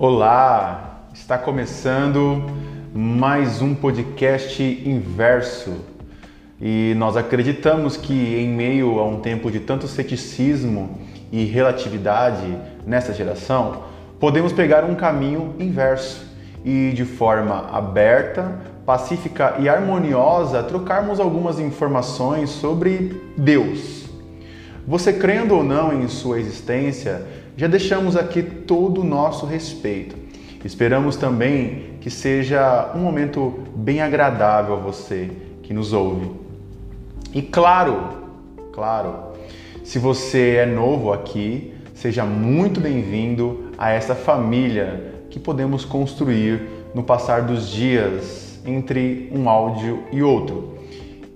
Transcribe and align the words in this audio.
Olá, 0.00 1.08
está 1.12 1.36
começando 1.36 2.40
mais 2.94 3.60
um 3.60 3.74
podcast 3.74 4.62
inverso 4.62 5.74
e 6.60 6.94
nós 6.96 7.16
acreditamos 7.16 7.96
que 7.96 8.36
em 8.36 8.46
meio 8.46 9.00
a 9.00 9.04
um 9.04 9.18
tempo 9.18 9.50
de 9.50 9.58
tanto 9.58 9.88
ceticismo 9.88 11.00
e 11.32 11.44
relatividade 11.46 12.46
nessa 12.86 13.12
geração, 13.12 13.82
podemos 14.20 14.52
pegar 14.52 14.84
um 14.84 14.94
caminho 14.94 15.56
inverso 15.58 16.24
e 16.64 16.92
de 16.94 17.04
forma 17.04 17.68
aberta, 17.68 18.56
pacífica 18.86 19.56
e 19.58 19.68
harmoniosa 19.68 20.62
trocarmos 20.62 21.18
algumas 21.18 21.58
informações 21.58 22.50
sobre 22.50 23.20
Deus. 23.36 24.08
Você 24.86 25.12
crendo 25.12 25.56
ou 25.56 25.64
não 25.64 25.92
em 25.92 26.06
sua 26.06 26.38
existência, 26.38 27.26
já 27.58 27.66
deixamos 27.66 28.16
aqui 28.16 28.40
todo 28.40 29.00
o 29.00 29.04
nosso 29.04 29.44
respeito. 29.44 30.14
Esperamos 30.64 31.16
também 31.16 31.94
que 32.00 32.08
seja 32.08 32.92
um 32.94 33.00
momento 33.00 33.64
bem 33.74 34.00
agradável 34.00 34.74
a 34.74 34.78
você 34.78 35.28
que 35.64 35.74
nos 35.74 35.92
ouve. 35.92 36.30
E 37.34 37.42
claro, 37.42 38.10
claro, 38.72 39.12
se 39.82 39.98
você 39.98 40.58
é 40.60 40.66
novo 40.66 41.12
aqui, 41.12 41.74
seja 41.94 42.24
muito 42.24 42.80
bem-vindo 42.80 43.72
a 43.76 43.90
essa 43.90 44.14
família 44.14 45.14
que 45.28 45.40
podemos 45.40 45.84
construir 45.84 46.62
no 46.94 47.02
passar 47.02 47.42
dos 47.42 47.68
dias 47.68 48.60
entre 48.64 49.32
um 49.34 49.48
áudio 49.48 50.04
e 50.12 50.22
outro. 50.22 50.78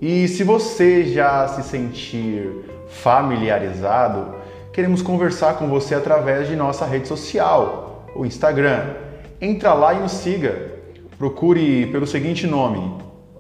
E 0.01 0.29
se 0.29 0.45
você 0.45 1.03
já 1.03 1.49
se 1.49 1.65
sentir 1.65 2.49
familiarizado, 2.87 4.41
queremos 4.73 5.03
conversar 5.03 5.59
com 5.59 5.69
você 5.69 5.95
através 5.95 6.49
de 6.49 6.57
nossa 6.57 6.87
rede 6.87 7.07
social, 7.07 8.07
o 8.17 8.25
Instagram. 8.25 8.95
Entra 9.41 9.75
lá 9.75 9.93
e 9.95 10.01
nos 10.01 10.13
siga. 10.13 10.73
Procure 11.19 11.87
pelo 11.87 12.07
seguinte 12.07 12.47
nome: 12.47 12.93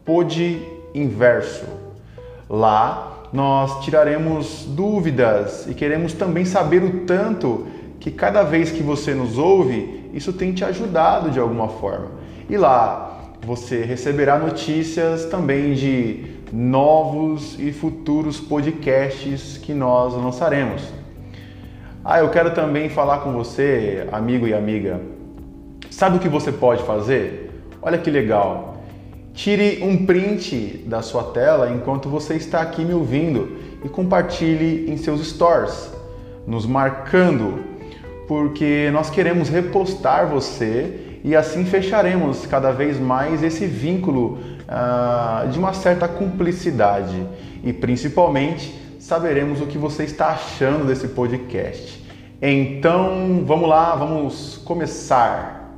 Pod 0.04 0.62
Inverso. 0.94 1.66
Lá 2.48 3.28
nós 3.32 3.82
tiraremos 3.82 4.66
dúvidas 4.66 5.66
e 5.66 5.74
queremos 5.74 6.12
também 6.12 6.44
saber 6.44 6.82
o 6.82 7.06
tanto 7.06 7.66
que 7.98 8.10
cada 8.10 8.42
vez 8.42 8.70
que 8.70 8.82
você 8.82 9.14
nos 9.14 9.38
ouve, 9.38 10.10
isso 10.12 10.32
tem 10.32 10.52
te 10.52 10.64
ajudado 10.64 11.30
de 11.30 11.38
alguma 11.38 11.68
forma. 11.68 12.10
E 12.50 12.58
lá 12.58 13.30
você 13.40 13.82
receberá 13.84 14.38
notícias 14.38 15.24
também 15.26 15.72
de 15.72 16.24
novos 16.52 17.58
e 17.58 17.72
futuros 17.72 18.38
podcasts 18.38 19.56
que 19.56 19.72
nós 19.72 20.12
lançaremos. 20.14 21.01
Ah, 22.04 22.18
eu 22.18 22.30
quero 22.30 22.50
também 22.50 22.88
falar 22.88 23.18
com 23.18 23.32
você, 23.32 24.08
amigo 24.10 24.44
e 24.48 24.52
amiga. 24.52 25.00
Sabe 25.88 26.16
o 26.16 26.18
que 26.18 26.28
você 26.28 26.50
pode 26.50 26.82
fazer? 26.82 27.62
Olha 27.80 27.96
que 27.96 28.10
legal. 28.10 28.78
Tire 29.32 29.78
um 29.84 30.04
print 30.04 30.82
da 30.84 31.00
sua 31.00 31.22
tela 31.22 31.70
enquanto 31.70 32.08
você 32.08 32.34
está 32.34 32.60
aqui 32.60 32.84
me 32.84 32.92
ouvindo 32.92 33.56
e 33.84 33.88
compartilhe 33.88 34.90
em 34.90 34.96
seus 34.96 35.24
stores, 35.24 35.92
nos 36.44 36.66
marcando, 36.66 37.62
porque 38.26 38.90
nós 38.92 39.08
queremos 39.08 39.48
repostar 39.48 40.26
você 40.26 41.20
e 41.22 41.36
assim 41.36 41.64
fecharemos 41.64 42.46
cada 42.46 42.72
vez 42.72 42.98
mais 42.98 43.44
esse 43.44 43.64
vínculo 43.64 44.40
ah, 44.66 45.46
de 45.48 45.56
uma 45.56 45.72
certa 45.72 46.08
cumplicidade 46.08 47.24
e 47.62 47.72
principalmente 47.72 48.81
saberemos 49.12 49.60
o 49.60 49.66
que 49.66 49.76
você 49.76 50.04
está 50.04 50.28
achando 50.28 50.86
desse 50.86 51.08
podcast. 51.08 52.02
Então, 52.40 53.44
vamos 53.44 53.68
lá, 53.68 53.94
vamos 53.94 54.56
começar. 54.64 55.70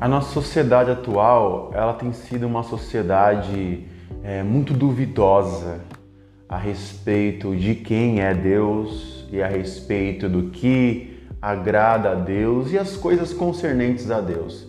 A 0.00 0.06
nossa 0.06 0.32
sociedade 0.32 0.92
atual, 0.92 1.72
ela 1.74 1.92
tem 1.94 2.12
sido 2.12 2.46
uma 2.46 2.62
sociedade 2.62 3.84
é, 4.22 4.44
muito 4.44 4.72
duvidosa 4.72 5.80
a 6.48 6.56
respeito 6.56 7.56
de 7.56 7.74
quem 7.74 8.20
é 8.20 8.32
Deus 8.32 9.26
e 9.32 9.42
a 9.42 9.48
respeito 9.48 10.28
do 10.28 10.50
que 10.50 11.20
agrada 11.42 12.12
a 12.12 12.14
Deus 12.14 12.70
e 12.70 12.78
as 12.78 12.96
coisas 12.96 13.32
concernentes 13.34 14.08
a 14.08 14.20
Deus. 14.20 14.68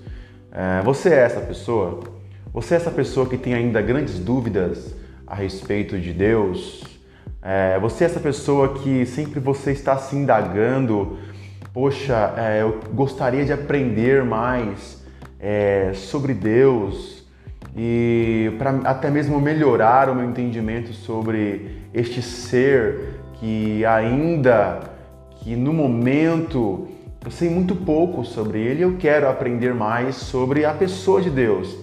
É, 0.52 0.82
você 0.82 1.10
é 1.10 1.20
essa 1.20 1.42
pessoa? 1.42 2.13
Você 2.54 2.76
é 2.76 2.78
essa 2.78 2.92
pessoa 2.92 3.28
que 3.28 3.36
tem 3.36 3.56
ainda 3.56 3.82
grandes 3.82 4.20
dúvidas 4.20 4.96
a 5.26 5.34
respeito 5.34 6.00
de 6.00 6.14
Deus? 6.14 6.84
É, 7.42 7.80
você 7.80 8.04
é 8.04 8.08
essa 8.08 8.20
pessoa 8.20 8.76
que 8.76 9.08
sempre 9.08 9.40
você 9.40 9.72
está 9.72 9.98
se 9.98 10.16
indagando, 10.16 11.18
poxa, 11.74 12.32
é, 12.38 12.62
eu 12.62 12.80
gostaria 12.94 13.44
de 13.44 13.52
aprender 13.52 14.24
mais 14.24 15.04
é, 15.40 15.94
sobre 15.96 16.36
Deus 16.36 17.28
e 17.76 18.52
para 18.60 18.70
até 18.84 19.10
mesmo 19.10 19.42
melhorar 19.42 20.08
o 20.08 20.14
meu 20.14 20.30
entendimento 20.30 20.94
sobre 20.94 21.82
este 21.92 22.22
ser 22.22 23.16
que 23.40 23.84
ainda 23.84 24.80
que 25.38 25.56
no 25.56 25.74
momento 25.74 26.88
eu 27.26 27.32
sei 27.32 27.50
muito 27.50 27.76
pouco 27.76 28.24
sobre 28.24 28.60
ele, 28.60 28.84
eu 28.84 28.96
quero 28.98 29.28
aprender 29.28 29.74
mais 29.74 30.18
sobre 30.18 30.66
a 30.66 30.74
pessoa 30.76 31.20
de 31.20 31.32
Deus. 31.32 31.83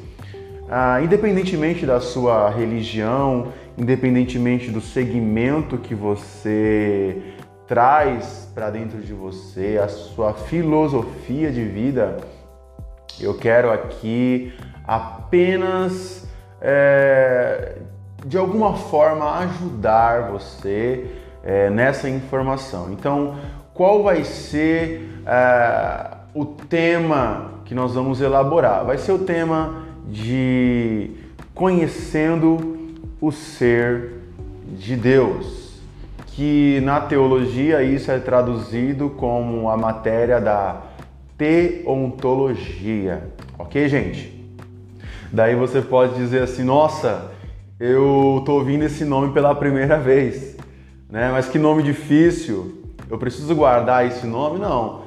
Ah, 0.72 1.02
independentemente 1.02 1.84
da 1.84 1.98
sua 2.00 2.48
religião, 2.48 3.48
independentemente 3.76 4.70
do 4.70 4.80
segmento 4.80 5.76
que 5.76 5.96
você 5.96 7.20
traz 7.66 8.48
para 8.54 8.70
dentro 8.70 9.00
de 9.00 9.12
você, 9.12 9.80
a 9.82 9.88
sua 9.88 10.32
filosofia 10.32 11.50
de 11.50 11.64
vida, 11.64 12.18
eu 13.18 13.36
quero 13.36 13.72
aqui 13.72 14.52
apenas 14.86 16.24
é, 16.60 17.78
de 18.24 18.38
alguma 18.38 18.76
forma 18.76 19.38
ajudar 19.40 20.30
você 20.30 21.04
é, 21.42 21.68
nessa 21.68 22.08
informação. 22.08 22.92
Então, 22.92 23.34
qual 23.74 24.04
vai 24.04 24.22
ser 24.22 25.20
é, 25.26 26.16
o 26.32 26.44
tema 26.44 27.54
que 27.64 27.74
nós 27.74 27.92
vamos 27.92 28.20
elaborar? 28.20 28.84
Vai 28.84 28.98
ser 28.98 29.10
o 29.10 29.18
tema 29.18 29.89
de 30.10 31.10
conhecendo 31.54 32.88
o 33.20 33.30
ser 33.30 34.14
de 34.76 34.96
Deus, 34.96 35.80
que 36.26 36.80
na 36.82 37.00
teologia 37.00 37.82
isso 37.82 38.10
é 38.10 38.18
traduzido 38.18 39.10
como 39.10 39.68
a 39.68 39.76
matéria 39.76 40.40
da 40.40 40.82
teontologia, 41.36 43.30
ok, 43.58 43.88
gente? 43.88 44.38
Daí 45.32 45.54
você 45.54 45.80
pode 45.80 46.14
dizer 46.14 46.42
assim: 46.42 46.64
nossa, 46.64 47.30
eu 47.78 48.42
tô 48.44 48.54
ouvindo 48.54 48.84
esse 48.84 49.04
nome 49.04 49.32
pela 49.32 49.54
primeira 49.54 49.98
vez, 49.98 50.56
né? 51.08 51.30
Mas 51.30 51.48
que 51.48 51.58
nome 51.58 51.82
difícil, 51.82 52.82
eu 53.08 53.16
preciso 53.16 53.54
guardar 53.54 54.06
esse 54.06 54.26
nome? 54.26 54.58
Não. 54.58 54.99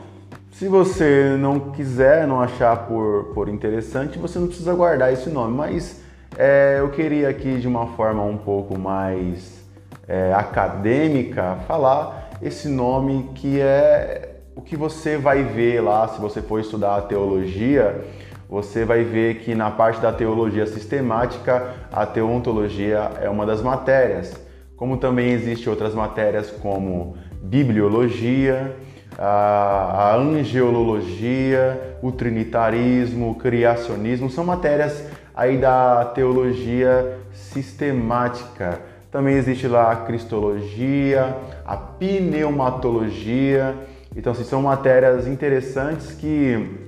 Se 0.53 0.67
você 0.67 1.35
não 1.39 1.71
quiser, 1.71 2.27
não 2.27 2.39
achar 2.39 2.85
por, 2.85 3.31
por 3.33 3.49
interessante, 3.49 4.19
você 4.19 4.37
não 4.37 4.45
precisa 4.45 4.71
guardar 4.75 5.11
esse 5.11 5.27
nome. 5.27 5.57
Mas 5.57 5.99
é, 6.37 6.77
eu 6.79 6.89
queria 6.89 7.27
aqui, 7.27 7.57
de 7.57 7.67
uma 7.67 7.87
forma 7.95 8.23
um 8.23 8.37
pouco 8.37 8.77
mais 8.77 9.63
é, 10.07 10.31
acadêmica, 10.31 11.57
falar 11.67 12.29
esse 12.39 12.67
nome 12.67 13.31
que 13.33 13.59
é 13.59 14.41
o 14.55 14.61
que 14.61 14.77
você 14.77 15.17
vai 15.17 15.41
ver 15.41 15.81
lá, 15.81 16.07
se 16.09 16.21
você 16.21 16.39
for 16.39 16.59
estudar 16.59 16.97
a 16.97 17.01
teologia, 17.01 18.05
você 18.47 18.85
vai 18.85 19.03
ver 19.03 19.39
que 19.39 19.55
na 19.55 19.71
parte 19.71 19.99
da 19.99 20.13
teologia 20.13 20.67
sistemática, 20.67 21.73
a 21.91 22.05
teontologia 22.05 23.09
é 23.19 23.27
uma 23.27 23.47
das 23.47 23.59
matérias. 23.63 24.39
Como 24.77 24.97
também 24.97 25.31
existem 25.31 25.67
outras 25.67 25.95
matérias 25.95 26.51
como 26.51 27.17
bibliologia, 27.41 28.75
a, 29.17 30.15
angelologia, 30.15 31.97
o 32.01 32.11
trinitarismo, 32.11 33.31
o 33.31 33.35
criacionismo, 33.35 34.29
são 34.29 34.43
matérias 34.43 35.05
aí 35.35 35.57
da 35.57 36.05
teologia 36.05 37.17
sistemática. 37.31 38.79
Também 39.11 39.35
existe 39.35 39.67
lá 39.67 39.91
a 39.91 39.95
cristologia, 39.97 41.35
a 41.65 41.77
pneumatologia. 41.77 43.75
Então, 44.15 44.31
assim, 44.31 44.43
são 44.43 44.61
matérias 44.61 45.27
interessantes 45.27 46.11
que, 46.11 46.79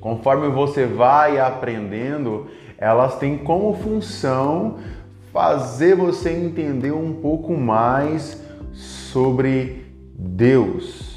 conforme 0.00 0.48
você 0.48 0.86
vai 0.86 1.38
aprendendo, 1.38 2.48
elas 2.78 3.16
têm 3.18 3.38
como 3.38 3.74
função 3.74 4.78
fazer 5.32 5.94
você 5.94 6.30
entender 6.30 6.92
um 6.92 7.12
pouco 7.14 7.56
mais 7.56 8.42
sobre 8.72 9.86
Deus 10.14 11.11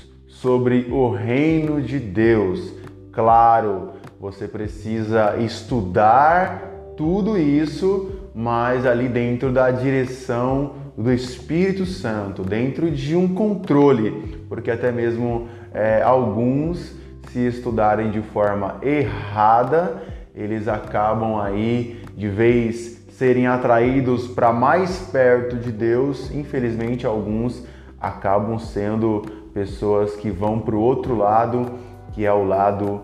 sobre 0.46 0.86
o 0.92 1.10
reino 1.10 1.82
de 1.82 1.98
Deus. 1.98 2.72
Claro, 3.12 3.94
você 4.20 4.48
precisa 4.48 5.38
estudar 5.38 6.94
tudo 6.96 7.36
isso, 7.36 8.12
mas 8.36 8.86
ali 8.86 9.08
dentro 9.08 9.52
da 9.52 9.72
direção 9.72 10.74
do 10.96 11.12
Espírito 11.12 11.84
Santo, 11.84 12.44
dentro 12.44 12.92
de 12.92 13.16
um 13.16 13.28
controle, 13.34 14.46
porque 14.48 14.70
até 14.70 14.92
mesmo 14.92 15.48
é, 15.74 16.04
alguns, 16.04 16.96
se 17.32 17.40
estudarem 17.40 18.12
de 18.12 18.22
forma 18.22 18.76
errada, 18.84 20.00
eles 20.36 20.68
acabam 20.68 21.42
aí 21.42 22.04
de 22.16 22.28
vez 22.28 23.04
serem 23.10 23.48
atraídos 23.48 24.28
para 24.28 24.54
mais 24.54 25.10
perto 25.12 25.56
de 25.56 25.72
Deus. 25.72 26.30
Infelizmente, 26.30 27.04
alguns 27.04 27.66
acabam 28.00 28.60
sendo 28.60 29.24
pessoas 29.56 30.13
que 30.18 30.30
vão 30.30 30.60
para 30.60 30.75
o 30.75 30.81
outro 30.81 31.16
lado, 31.16 31.72
que 32.12 32.25
é 32.25 32.34
o 32.34 32.44
lado 32.44 33.04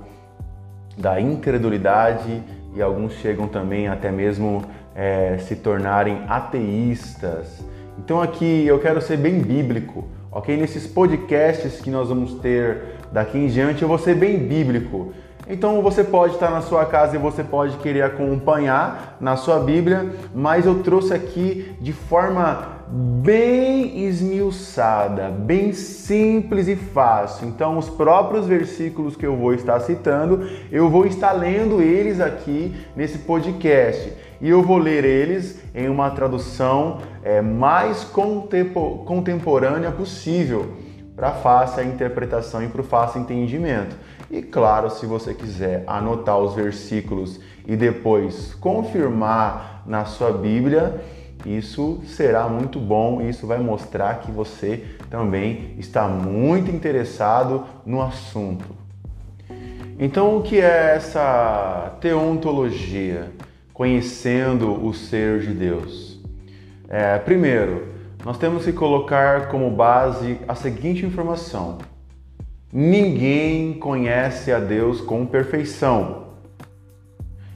da 0.97 1.17
incredulidade, 1.17 2.43
e 2.75 2.81
alguns 2.81 3.13
chegam 3.13 3.47
também 3.47 3.87
até 3.87 4.11
mesmo 4.11 4.61
é, 4.93 5.37
se 5.37 5.55
tornarem 5.55 6.23
ateístas. 6.27 7.63
Então 7.97 8.21
aqui 8.21 8.67
eu 8.67 8.79
quero 8.79 9.01
ser 9.01 9.15
bem 9.15 9.39
bíblico, 9.39 10.03
ok? 10.29 10.57
Nesses 10.57 10.85
podcasts 10.85 11.79
que 11.79 11.89
nós 11.89 12.09
vamos 12.09 12.33
ter 12.41 12.97
daqui 13.13 13.37
em 13.37 13.47
diante, 13.47 13.81
eu 13.81 13.87
vou 13.87 13.97
ser 13.97 14.15
bem 14.15 14.37
bíblico. 14.37 15.13
Então 15.47 15.81
você 15.81 16.03
pode 16.03 16.35
estar 16.35 16.49
na 16.49 16.61
sua 16.61 16.85
casa 16.85 17.15
e 17.15 17.19
você 17.19 17.43
pode 17.43 17.77
querer 17.77 18.03
acompanhar 18.03 19.17
na 19.19 19.35
sua 19.35 19.59
Bíblia, 19.59 20.13
mas 20.33 20.65
eu 20.65 20.83
trouxe 20.83 21.13
aqui 21.13 21.75
de 21.81 21.91
forma 21.91 22.81
bem 22.91 24.05
esmiuçada, 24.05 25.29
bem 25.29 25.71
simples 25.71 26.67
e 26.67 26.75
fácil. 26.75 27.47
Então, 27.47 27.77
os 27.77 27.89
próprios 27.89 28.45
versículos 28.45 29.15
que 29.15 29.25
eu 29.25 29.35
vou 29.37 29.53
estar 29.53 29.79
citando, 29.79 30.45
eu 30.69 30.89
vou 30.89 31.05
estar 31.05 31.31
lendo 31.31 31.81
eles 31.81 32.19
aqui 32.19 32.75
nesse 32.93 33.19
podcast. 33.19 34.11
E 34.41 34.49
eu 34.49 34.61
vou 34.61 34.77
ler 34.77 35.05
eles 35.05 35.61
em 35.73 35.87
uma 35.87 36.09
tradução 36.09 36.97
é, 37.23 37.41
mais 37.41 38.03
contemporânea 38.03 39.91
possível, 39.91 40.73
para 41.15 41.31
fácil 41.31 41.83
interpretação 41.83 42.63
e 42.63 42.67
para 42.67 42.81
o 42.81 42.83
fácil 42.83 43.21
entendimento. 43.21 43.95
E 44.31 44.41
claro, 44.41 44.89
se 44.89 45.05
você 45.05 45.33
quiser 45.33 45.83
anotar 45.85 46.39
os 46.39 46.55
versículos 46.55 47.37
e 47.67 47.75
depois 47.75 48.53
confirmar 48.53 49.83
na 49.85 50.05
sua 50.05 50.31
Bíblia, 50.31 51.03
isso 51.45 52.01
será 52.05 52.47
muito 52.47 52.79
bom 52.79 53.21
e 53.21 53.29
isso 53.29 53.45
vai 53.45 53.57
mostrar 53.57 54.21
que 54.21 54.31
você 54.31 54.85
também 55.09 55.75
está 55.77 56.07
muito 56.07 56.71
interessado 56.71 57.65
no 57.85 58.01
assunto. 58.01 58.65
Então, 59.99 60.37
o 60.37 60.41
que 60.41 60.61
é 60.61 60.95
essa 60.95 61.97
teontologia? 61.99 63.31
Conhecendo 63.73 64.85
o 64.85 64.93
ser 64.93 65.41
de 65.41 65.53
Deus. 65.53 66.19
É, 66.87 67.17
primeiro, 67.17 67.87
nós 68.23 68.37
temos 68.37 68.63
que 68.63 68.71
colocar 68.71 69.49
como 69.49 69.69
base 69.69 70.37
a 70.47 70.55
seguinte 70.55 71.05
informação: 71.05 71.79
ninguém 72.71 73.73
conhece 73.73 74.51
a 74.51 74.59
Deus 74.59 75.01
com 75.01 75.25
perfeição. 75.25 76.21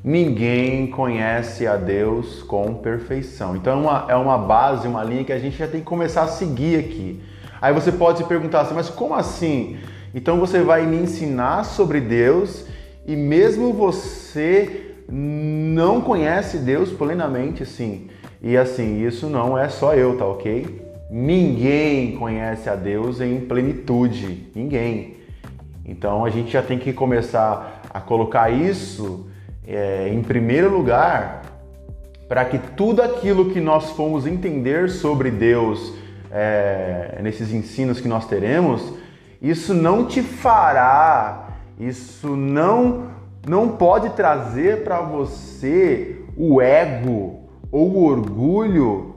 Ninguém 0.03 0.87
conhece 0.87 1.65
a 1.65 1.75
Deus 1.75 2.43
com 2.43 2.75
perfeição. 2.75 3.55
Então 3.55 3.73
é 3.73 3.75
uma, 3.75 4.05
é 4.09 4.15
uma 4.15 4.37
base, 4.37 4.87
uma 4.87 5.03
linha 5.03 5.23
que 5.23 5.33
a 5.33 5.39
gente 5.39 5.57
já 5.57 5.67
tem 5.67 5.79
que 5.79 5.85
começar 5.85 6.23
a 6.23 6.27
seguir 6.27 6.77
aqui. 6.77 7.23
Aí 7.61 7.73
você 7.73 7.91
pode 7.91 8.19
se 8.19 8.23
perguntar 8.25 8.61
assim, 8.61 8.75
mas 8.75 8.89
como 8.89 9.15
assim? 9.15 9.77
Então 10.13 10.39
você 10.39 10.61
vai 10.61 10.85
me 10.85 10.97
ensinar 10.97 11.63
sobre 11.63 11.99
Deus 11.99 12.65
e 13.07 13.15
mesmo 13.15 13.73
você 13.73 14.95
não 15.09 16.01
conhece 16.01 16.57
Deus 16.57 16.91
plenamente, 16.91 17.63
assim. 17.63 18.07
E 18.41 18.55
assim, 18.55 19.05
isso 19.05 19.27
não 19.27 19.57
é 19.57 19.69
só 19.69 19.95
eu, 19.95 20.17
tá 20.17 20.25
ok? 20.25 20.84
Ninguém 21.17 22.17
conhece 22.17 22.69
a 22.69 22.75
Deus 22.75 23.21
em 23.21 23.39
plenitude, 23.39 24.51
ninguém. 24.53 25.15
Então 25.85 26.25
a 26.25 26.29
gente 26.29 26.51
já 26.51 26.61
tem 26.61 26.77
que 26.77 26.91
começar 26.91 27.83
a 27.89 28.01
colocar 28.01 28.49
isso 28.49 29.25
é, 29.65 30.09
em 30.09 30.21
primeiro 30.21 30.69
lugar, 30.69 31.43
para 32.27 32.43
que 32.43 32.57
tudo 32.57 33.01
aquilo 33.01 33.51
que 33.51 33.61
nós 33.61 33.91
fomos 33.91 34.27
entender 34.27 34.89
sobre 34.89 35.31
Deus 35.31 35.93
é, 36.29 37.17
nesses 37.23 37.53
ensinos 37.53 38.01
que 38.01 38.09
nós 38.09 38.27
teremos, 38.27 38.91
isso 39.41 39.73
não 39.73 40.07
te 40.07 40.21
fará, 40.21 41.47
isso 41.79 42.35
não, 42.35 43.05
não 43.47 43.69
pode 43.69 44.09
trazer 44.09 44.83
para 44.83 44.99
você 44.99 46.25
o 46.35 46.61
ego 46.61 47.39
ou 47.71 47.89
o 47.89 48.03
orgulho 48.03 49.14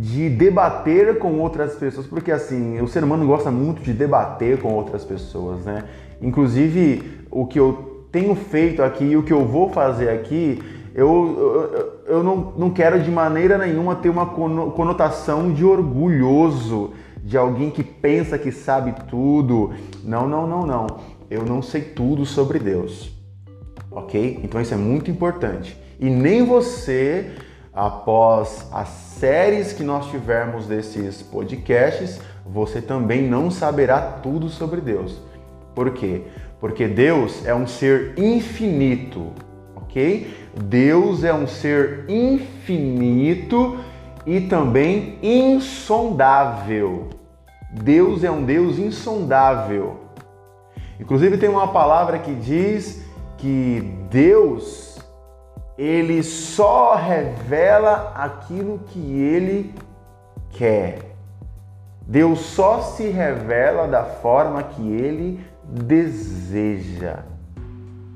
de 0.00 0.30
debater 0.30 1.18
com 1.18 1.40
outras 1.40 1.74
pessoas, 1.74 2.06
porque 2.06 2.30
assim, 2.30 2.80
o 2.80 2.86
ser 2.86 3.02
humano 3.02 3.26
gosta 3.26 3.50
muito 3.50 3.82
de 3.82 3.92
debater 3.92 4.60
com 4.60 4.72
outras 4.72 5.04
pessoas, 5.04 5.64
né? 5.64 5.86
Inclusive, 6.22 7.26
o 7.28 7.44
que 7.44 7.58
eu 7.58 8.06
tenho 8.12 8.36
feito 8.36 8.80
aqui 8.80 9.04
e 9.04 9.16
o 9.16 9.24
que 9.24 9.32
eu 9.32 9.44
vou 9.44 9.70
fazer 9.70 10.10
aqui, 10.10 10.62
eu, 10.94 11.98
eu, 12.06 12.14
eu 12.14 12.22
não, 12.22 12.52
não 12.56 12.70
quero 12.70 13.02
de 13.02 13.10
maneira 13.10 13.58
nenhuma 13.58 13.96
ter 13.96 14.08
uma 14.08 14.26
conotação 14.26 15.52
de 15.52 15.64
orgulhoso, 15.64 16.92
de 17.16 17.36
alguém 17.36 17.68
que 17.68 17.82
pensa 17.82 18.38
que 18.38 18.52
sabe 18.52 18.94
tudo. 19.10 19.72
Não, 20.04 20.28
não, 20.28 20.46
não, 20.46 20.64
não. 20.64 20.86
Eu 21.28 21.44
não 21.44 21.60
sei 21.60 21.82
tudo 21.82 22.24
sobre 22.24 22.60
Deus. 22.60 23.10
Ok? 23.90 24.38
Então 24.44 24.60
isso 24.60 24.74
é 24.74 24.76
muito 24.76 25.10
importante. 25.10 25.76
E 25.98 26.08
nem 26.08 26.44
você, 26.44 27.32
após 27.78 28.66
as 28.72 28.88
séries 28.88 29.72
que 29.72 29.84
nós 29.84 30.06
tivermos 30.10 30.66
desses 30.66 31.22
podcasts, 31.22 32.20
você 32.44 32.82
também 32.82 33.22
não 33.22 33.52
saberá 33.52 34.00
tudo 34.00 34.48
sobre 34.48 34.80
Deus. 34.80 35.20
Por 35.76 35.92
quê? 35.92 36.22
Porque 36.58 36.88
Deus 36.88 37.46
é 37.46 37.54
um 37.54 37.68
ser 37.68 38.18
infinito, 38.18 39.28
ok? 39.76 40.28
Deus 40.60 41.22
é 41.22 41.32
um 41.32 41.46
ser 41.46 42.04
infinito 42.08 43.78
e 44.26 44.40
também 44.40 45.16
insondável. 45.22 47.10
Deus 47.70 48.24
é 48.24 48.30
um 48.30 48.44
Deus 48.44 48.76
insondável. 48.80 50.00
Inclusive 50.98 51.38
tem 51.38 51.48
uma 51.48 51.68
palavra 51.68 52.18
que 52.18 52.34
diz 52.34 53.04
que 53.36 53.94
Deus 54.10 54.87
ele 55.78 56.24
só 56.24 56.96
revela 56.96 58.12
aquilo 58.16 58.80
que 58.88 58.98
ele 58.98 59.72
quer. 60.50 61.12
Deus 62.04 62.40
só 62.40 62.80
se 62.80 63.08
revela 63.08 63.86
da 63.86 64.02
forma 64.02 64.60
que 64.64 64.82
ele 64.82 65.38
deseja. 65.62 67.20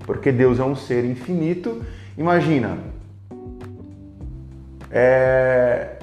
Porque 0.01 0.33
Deus 0.33 0.59
é 0.59 0.65
um 0.65 0.75
ser 0.75 1.05
infinito. 1.05 1.85
Imagina, 2.19 2.79
é, 4.91 5.99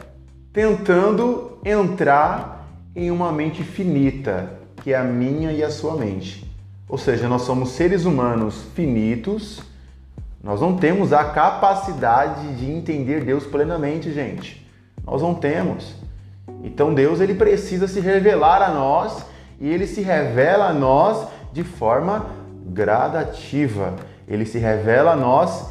tentando 0.54 1.60
entrar 1.66 2.68
em 2.96 3.12
uma 3.12 3.34
mente 3.34 3.64
finita, 3.64 4.54
que 4.78 4.94
é 4.94 4.98
a 4.98 5.04
minha 5.04 5.52
e 5.52 5.62
a 5.62 5.70
sua 5.70 5.98
mente. 5.98 6.50
Ou 6.88 6.98
seja, 6.98 7.28
nós 7.28 7.42
somos 7.42 7.72
seres 7.72 8.06
humanos 8.06 8.64
finitos, 8.74 9.62
nós 10.42 10.62
não 10.62 10.78
temos 10.78 11.12
a 11.12 11.26
capacidade 11.26 12.56
de 12.56 12.72
entender 12.72 13.26
Deus 13.26 13.46
plenamente, 13.46 14.12
gente. 14.14 14.66
Nós 15.06 15.22
não 15.22 15.36
temos. 15.36 15.96
Então 16.64 16.94
Deus 16.94 17.20
ele 17.20 17.36
precisa 17.36 17.88
se 17.88 18.00
revelar 18.00 18.62
a 18.62 18.70
nós 18.70 19.26
e 19.60 19.68
ele 19.68 19.86
se 19.86 20.02
revela 20.02 20.70
a 20.70 20.74
nós 20.74 21.28
de 21.52 21.64
forma 21.64 22.28
gradativa. 22.66 23.96
Ele 24.28 24.46
se 24.46 24.58
revela 24.58 25.12
a 25.12 25.16
nós 25.16 25.70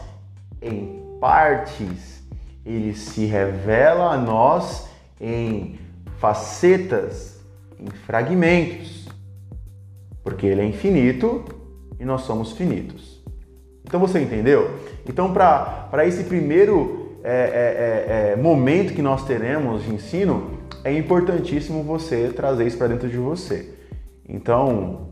em 0.61 1.03
partes. 1.21 2.23
Ele 2.67 2.95
se 2.95 3.25
revela 3.25 4.13
a 4.13 4.19
nós 4.19 4.89
em 5.19 5.79
facetas, 6.19 7.41
em 7.79 7.89
fragmentos. 8.05 9.09
Porque 10.23 10.47
ele 10.47 10.61
é 10.61 10.67
infinito 10.67 11.45
e 11.99 12.05
nós 12.05 12.23
somos 12.23 12.53
finitos. 12.53 13.08
Então 13.89 13.99
você 13.99 14.21
entendeu? 14.21 14.71
Então, 15.09 15.33
para 15.33 16.05
esse 16.07 16.25
primeiro 16.25 17.17
é, 17.25 17.31
é, 17.31 17.33
é, 17.33 18.33
é, 18.33 18.37
momento 18.37 18.93
que 18.93 19.01
nós 19.01 19.25
teremos 19.25 19.83
de 19.83 19.95
ensino, 19.95 20.59
é 20.85 20.93
importantíssimo 20.93 21.83
você 21.83 22.29
trazer 22.29 22.67
isso 22.67 22.77
para 22.77 22.89
dentro 22.89 23.09
de 23.09 23.17
você. 23.17 23.71
Então, 24.29 25.09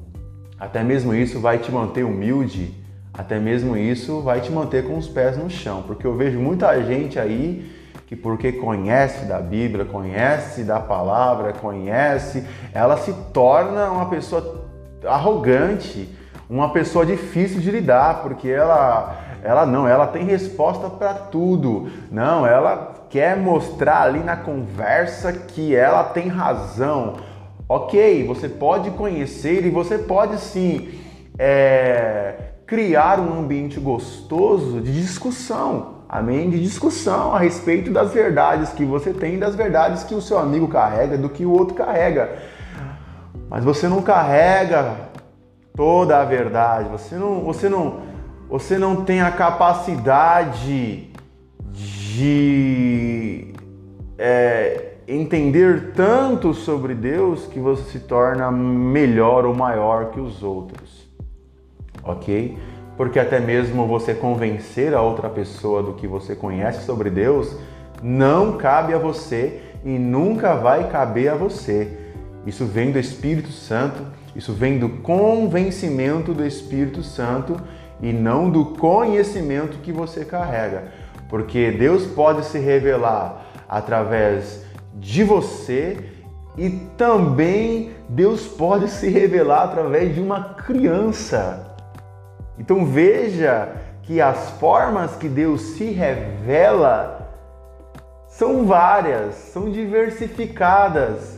até 0.61 0.85
mesmo 0.85 1.15
isso 1.15 1.41
vai 1.41 1.57
te 1.57 1.73
manter 1.73 2.05
humilde, 2.05 2.75
até 3.15 3.39
mesmo 3.39 3.79
isso 3.79 4.21
vai 4.21 4.43
te 4.43 4.53
manter 4.53 4.87
com 4.87 4.99
os 4.99 5.09
pés 5.09 5.39
no 5.39 5.49
chão, 5.49 5.83
porque 5.87 6.07
eu 6.07 6.15
vejo 6.15 6.39
muita 6.39 6.79
gente 6.83 7.19
aí 7.19 7.73
que 8.07 8.15
porque 8.15 8.53
conhece 8.53 9.25
da 9.25 9.41
Bíblia, 9.41 9.87
conhece 9.87 10.65
da 10.65 10.79
palavra, 10.79 11.55
conhece, 11.55 12.45
ela 12.75 12.99
se 12.99 13.15
torna 13.33 13.91
uma 13.91 14.11
pessoa 14.11 14.67
arrogante, 15.07 16.15
uma 16.49 16.73
pessoa 16.73 17.05
difícil 17.05 17.61
de 17.61 17.71
lidar, 17.71 18.23
porque 18.23 18.49
ela 18.49 19.25
ela 19.47 19.65
não, 19.65 19.87
ela 19.87 20.09
tem 20.09 20.25
resposta 20.25 20.91
para 20.91 21.15
tudo. 21.15 21.89
Não, 22.11 22.45
ela 22.45 22.95
quer 23.09 23.37
mostrar 23.37 24.03
ali 24.03 24.19
na 24.19 24.37
conversa 24.37 25.33
que 25.33 25.75
ela 25.75 26.03
tem 26.03 26.27
razão. 26.27 27.15
Ok, 27.69 28.27
você 28.27 28.49
pode 28.49 28.91
conhecer 28.91 29.65
e 29.65 29.71
você 29.71 29.99
pode 29.99 30.39
sim 30.41 31.01
é, 31.39 32.35
criar 32.67 33.21
um 33.21 33.39
ambiente 33.39 33.79
gostoso 33.79 34.81
de 34.81 34.93
discussão. 35.01 35.95
Amém? 36.09 36.51
De 36.51 36.61
discussão 36.61 37.35
a 37.35 37.39
respeito 37.39 37.91
das 37.93 38.13
verdades 38.13 38.71
que 38.71 38.85
você 38.85 39.13
tem 39.13 39.39
das 39.39 39.55
verdades 39.55 40.03
que 40.03 40.15
o 40.15 40.21
seu 40.21 40.39
amigo 40.39 40.69
carrega, 40.69 41.17
do 41.17 41.29
que 41.29 41.45
o 41.45 41.53
outro 41.53 41.75
carrega. 41.75 42.37
Mas 43.49 43.65
você 43.65 43.89
não 43.89 44.03
carrega 44.03 44.95
toda 45.77 46.21
a 46.21 46.25
verdade. 46.25 46.89
Você 46.89 47.15
não, 47.17 47.41
você 47.41 47.69
não, 47.69 48.01
você 48.49 48.79
não 48.79 49.05
tem 49.05 49.21
a 49.21 49.31
capacidade 49.31 51.11
de 51.71 53.55
é, 54.19 54.95
entender 55.07 55.93
tanto 55.95 56.55
sobre 56.55 56.95
Deus 56.95 57.47
que 57.47 57.61
você 57.61 57.85
se 57.91 58.01
torna 58.01 58.51
melhor 58.51 59.45
ou 59.45 59.55
maior 59.55 60.11
que 60.11 60.19
os 60.19 60.43
outros. 60.43 61.07
Ok? 62.03 62.57
Porque 62.97 63.19
até 63.19 63.39
mesmo 63.39 63.87
você 63.87 64.15
convencer 64.15 64.95
a 64.95 65.03
outra 65.03 65.29
pessoa 65.29 65.83
do 65.83 65.93
que 65.93 66.07
você 66.07 66.35
conhece 66.35 66.87
sobre 66.87 67.11
Deus 67.11 67.55
não 68.03 68.57
cabe 68.57 68.95
a 68.95 68.99
você 68.99 69.61
e 69.85 69.99
nunca 69.99 70.55
vai 70.55 70.89
caber 70.89 71.31
a 71.31 71.35
você. 71.35 71.99
Isso 72.47 72.65
vem 72.65 72.91
do 72.91 72.99
Espírito 72.99 73.51
Santo, 73.51 74.03
isso 74.37 74.53
vem 74.53 74.79
do 74.79 74.89
convencimento 74.89 76.35
do 76.35 76.45
Espírito 76.45 77.03
Santo 77.03 77.59
e 78.03 78.13
não 78.13 78.51
do 78.51 78.67
conhecimento 78.67 79.79
que 79.79 79.91
você 79.91 80.27
carrega. 80.27 80.93
Porque 81.29 81.71
Deus 81.71 82.07
pode 82.07 82.45
se 82.45 82.59
revelar 82.59 83.47
através 83.67 84.63
de 84.95 85.25
você 85.25 85.97
e 86.57 86.69
também 86.97 87.93
Deus 88.09 88.47
pode 88.47 88.89
se 88.91 89.09
revelar 89.09 89.65
através 89.65 90.15
de 90.15 90.21
uma 90.21 90.55
criança. 90.55 91.75
Então 92.59 92.85
veja 92.85 93.73
que 94.03 94.21
as 94.21 94.51
formas 94.51 95.17
que 95.17 95.29
Deus 95.29 95.61
se 95.61 95.85
revela 95.87 97.33
são 98.29 98.67
várias, 98.67 99.35
são 99.35 99.71
diversificadas. 99.71 101.36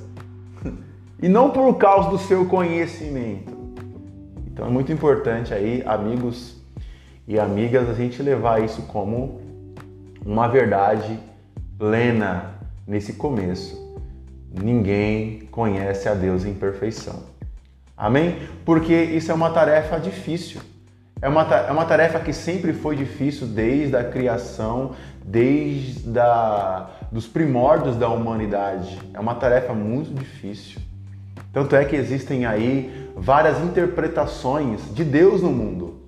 E 1.20 1.28
não 1.28 1.50
por 1.50 1.74
causa 1.76 2.10
do 2.10 2.18
seu 2.18 2.46
conhecimento. 2.46 3.56
Então 4.46 4.66
é 4.66 4.70
muito 4.70 4.92
importante 4.92 5.52
aí, 5.52 5.82
amigos 5.84 6.56
e 7.26 7.38
amigas, 7.38 7.88
a 7.90 7.94
gente 7.94 8.22
levar 8.22 8.62
isso 8.62 8.82
como 8.82 9.40
uma 10.24 10.48
verdade 10.48 11.18
plena 11.76 12.54
nesse 12.86 13.14
começo. 13.14 13.98
Ninguém 14.50 15.40
conhece 15.50 16.08
a 16.08 16.14
Deus 16.14 16.44
em 16.44 16.54
perfeição. 16.54 17.24
Amém? 17.96 18.38
Porque 18.64 18.94
isso 18.94 19.30
é 19.30 19.34
uma 19.34 19.50
tarefa 19.50 19.98
difícil. 19.98 20.60
É 21.20 21.28
uma, 21.28 21.42
é 21.42 21.72
uma 21.72 21.84
tarefa 21.84 22.20
que 22.20 22.32
sempre 22.32 22.72
foi 22.72 22.94
difícil 22.94 23.46
desde 23.46 23.96
a 23.96 24.04
criação, 24.04 24.92
desde 25.24 26.18
a, 26.18 26.88
dos 27.10 27.26
primórdios 27.26 27.96
da 27.96 28.08
humanidade. 28.08 28.98
É 29.12 29.18
uma 29.18 29.34
tarefa 29.34 29.74
muito 29.74 30.14
difícil. 30.14 30.80
Tanto 31.52 31.74
é 31.74 31.84
que 31.84 31.96
existem 31.96 32.44
aí 32.44 33.10
várias 33.16 33.60
interpretações 33.62 34.94
de 34.94 35.04
Deus 35.04 35.42
no 35.42 35.50
mundo. 35.50 35.98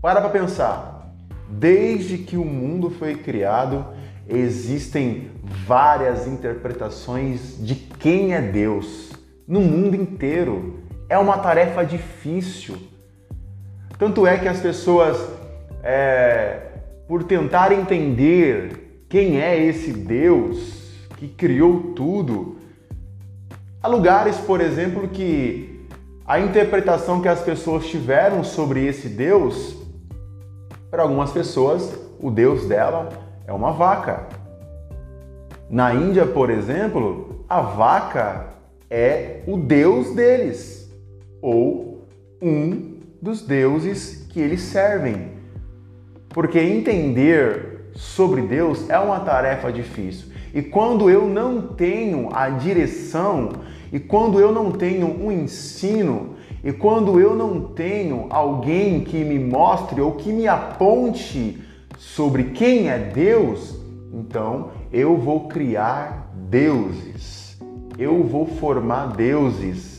Para 0.00 0.20
para 0.20 0.30
pensar. 0.30 1.14
Desde 1.48 2.18
que 2.18 2.36
o 2.36 2.44
mundo 2.44 2.90
foi 2.90 3.14
criado, 3.14 3.86
existem 4.28 5.30
várias 5.44 6.26
interpretações 6.26 7.56
de 7.64 7.74
quem 7.74 8.34
é 8.34 8.40
Deus 8.40 9.12
no 9.46 9.60
mundo 9.60 9.94
inteiro. 9.94 10.80
É 11.08 11.18
uma 11.18 11.38
tarefa 11.38 11.84
difícil. 11.84 12.76
Tanto 13.98 14.26
é 14.26 14.38
que 14.38 14.48
as 14.48 14.60
pessoas, 14.60 15.16
é, 15.82 16.58
por 17.06 17.22
tentar 17.22 17.70
entender 17.70 19.04
quem 19.08 19.40
é 19.40 19.62
esse 19.62 19.92
Deus 19.92 20.90
que 21.18 21.28
criou 21.28 21.92
tudo, 21.94 22.56
há 23.82 23.88
lugares, 23.88 24.36
por 24.36 24.60
exemplo, 24.60 25.08
que 25.08 25.86
a 26.24 26.38
interpretação 26.38 27.20
que 27.20 27.28
as 27.28 27.40
pessoas 27.40 27.86
tiveram 27.86 28.44
sobre 28.44 28.86
esse 28.86 29.08
Deus, 29.08 29.76
para 30.90 31.02
algumas 31.02 31.32
pessoas, 31.32 31.92
o 32.20 32.30
Deus 32.30 32.66
dela 32.66 33.08
é 33.46 33.52
uma 33.52 33.72
vaca. 33.72 34.28
Na 35.68 35.92
Índia, 35.92 36.24
por 36.26 36.48
exemplo, 36.50 37.44
a 37.48 37.60
vaca 37.60 38.46
é 38.88 39.40
o 39.46 39.56
Deus 39.56 40.14
deles, 40.14 40.90
ou 41.40 42.06
um 42.40 42.98
dos 43.20 43.42
deuses 43.42 44.26
que 44.30 44.38
eles 44.38 44.60
servem. 44.60 45.32
Porque 46.28 46.58
entender 46.60 47.90
sobre 47.94 48.42
Deus 48.42 48.88
é 48.88 48.98
uma 48.98 49.20
tarefa 49.20 49.72
difícil. 49.72 50.32
E 50.54 50.62
quando 50.62 51.08
eu 51.08 51.26
não 51.26 51.62
tenho 51.62 52.28
a 52.32 52.48
direção, 52.50 53.50
e 53.92 54.00
quando 54.00 54.40
eu 54.40 54.50
não 54.50 54.72
tenho 54.72 55.06
um 55.06 55.30
ensino, 55.30 56.30
e 56.64 56.72
quando 56.72 57.20
eu 57.20 57.34
não 57.36 57.60
tenho 57.60 58.26
alguém 58.30 59.00
que 59.00 59.22
me 59.22 59.38
mostre 59.38 60.00
ou 60.00 60.12
que 60.12 60.32
me 60.32 60.48
aponte 60.48 61.62
sobre 61.98 62.44
quem 62.44 62.88
é 62.88 62.98
Deus, 62.98 63.76
então 64.12 64.70
eu 64.90 65.16
vou 65.16 65.48
criar 65.48 66.32
deuses. 66.48 67.60
Eu 67.98 68.24
vou 68.24 68.46
formar 68.46 69.08
deuses 69.08 69.92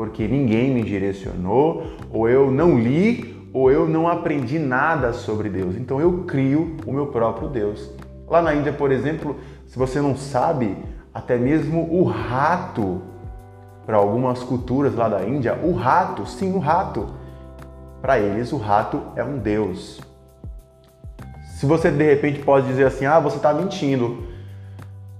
porque 0.00 0.26
ninguém 0.26 0.72
me 0.72 0.82
direcionou, 0.82 1.82
ou 2.10 2.26
eu 2.26 2.50
não 2.50 2.78
li, 2.78 3.36
ou 3.52 3.70
eu 3.70 3.86
não 3.86 4.08
aprendi 4.08 4.58
nada 4.58 5.12
sobre 5.12 5.50
Deus. 5.50 5.76
Então 5.76 6.00
eu 6.00 6.24
crio 6.24 6.78
o 6.86 6.92
meu 6.92 7.08
próprio 7.08 7.48
Deus. 7.48 7.90
Lá 8.26 8.40
na 8.40 8.54
Índia, 8.54 8.72
por 8.72 8.90
exemplo, 8.90 9.36
se 9.66 9.78
você 9.78 10.00
não 10.00 10.16
sabe, 10.16 10.74
até 11.12 11.36
mesmo 11.36 11.86
o 11.92 12.04
rato, 12.04 13.02
para 13.86 13.96
algumas 13.96 14.42
culturas 14.42 14.94
lá 14.94 15.08
da 15.08 15.22
Índia, 15.24 15.58
o 15.62 15.72
rato, 15.72 16.26
sim, 16.26 16.52
o 16.52 16.58
rato, 16.58 17.08
para 18.00 18.18
eles 18.18 18.52
o 18.52 18.56
rato 18.56 19.02
é 19.16 19.24
um 19.24 19.38
Deus. 19.38 20.00
Se 21.56 21.66
você 21.66 21.90
de 21.90 22.04
repente 22.04 22.40
pode 22.40 22.66
dizer 22.66 22.86
assim, 22.86 23.04
ah, 23.04 23.18
você 23.18 23.36
está 23.36 23.52
mentindo. 23.52 24.24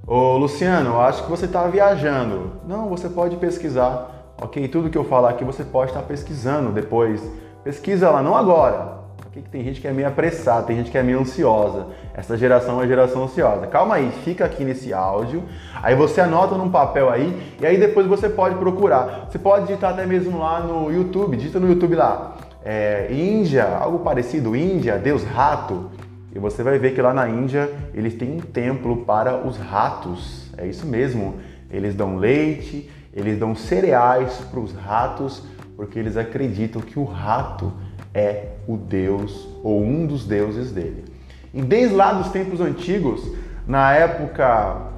Ô 0.07 0.37
Luciano, 0.37 1.01
acho 1.01 1.25
que 1.25 1.31
você 1.31 1.45
está 1.45 1.67
viajando. 1.67 2.53
Não, 2.67 2.89
você 2.89 3.09
pode 3.09 3.37
pesquisar 3.37 4.21
ok? 4.41 4.67
Tudo 4.69 4.91
que 4.91 4.99
eu 4.99 5.05
falar 5.05 5.31
aqui 5.31 5.45
você 5.45 5.63
pode 5.63 5.91
estar 5.91 6.03
pesquisando 6.03 6.73
depois. 6.73 7.23
Pesquisa 7.63 8.11
lá, 8.11 8.23
não 8.23 8.37
agora. 8.37 9.00
Ok? 9.31 9.45
Tem 9.51 9.63
gente 9.63 9.81
que 9.81 9.87
é 9.87 9.93
meio 9.93 10.09
apressada, 10.09 10.67
tem 10.67 10.77
gente 10.77 10.91
que 10.91 10.99
é 10.99 11.03
meio 11.03 11.21
ansiosa. 11.21 11.87
Essa 12.13 12.37
geração 12.37 12.83
é 12.83 12.87
geração 12.87 13.25
ansiosa. 13.25 13.67
Calma 13.69 13.95
aí, 13.95 14.11
fica 14.25 14.45
aqui 14.45 14.65
nesse 14.65 14.93
áudio. 14.93 15.45
Aí 15.81 15.95
você 15.95 16.21
anota 16.21 16.57
num 16.57 16.69
papel 16.69 17.09
aí 17.09 17.55
e 17.61 17.65
aí 17.65 17.79
depois 17.79 18.07
você 18.07 18.29
pode 18.29 18.57
procurar. 18.57 19.29
Você 19.31 19.39
pode 19.39 19.69
digitar 19.69 19.93
até 19.93 20.05
mesmo 20.05 20.39
lá 20.39 20.61
no 20.61 20.91
YouTube. 20.91 21.37
Digita 21.37 21.61
no 21.61 21.69
YouTube 21.69 21.95
lá. 21.95 22.37
É, 22.65 23.07
Índia, 23.11 23.65
algo 23.81 24.01
parecido, 24.01 24.57
Índia, 24.57 24.99
Deus 24.99 25.23
rato. 25.23 25.91
E 26.35 26.39
você 26.39 26.65
vai 26.65 26.79
ver 26.79 26.93
que 26.93 27.01
lá 27.01 27.15
na 27.15 27.29
Índia 27.29 27.71
eles 27.95 28.15
têm 28.15 28.33
um 28.33 28.41
templo 28.41 29.05
para 29.05 29.47
os 29.47 29.57
ratos. 29.57 30.51
É 30.59 30.67
isso 30.67 30.85
mesmo. 30.87 31.37
Eles 31.71 31.95
dão 31.95 32.17
leite, 32.17 32.91
eles 33.15 33.39
dão 33.39 33.55
cereais 33.55 34.39
para 34.51 34.59
os 34.59 34.73
ratos 34.73 35.45
porque 35.81 35.99
eles 35.99 36.19
acreditam 36.19 36.83
que 36.83 36.99
o 36.99 37.05
rato 37.05 37.73
é 38.15 38.49
o 38.67 38.77
deus 38.77 39.49
ou 39.63 39.83
um 39.83 40.07
dos 40.07 40.27
deuses 40.27 40.73
dele. 40.73 41.05
E 41.53 41.63
desde 41.63 41.95
lá 41.95 42.13
dos 42.13 42.29
tempos 42.31 42.61
antigos, 42.61 43.23
na 43.67 43.93
época 43.93 44.89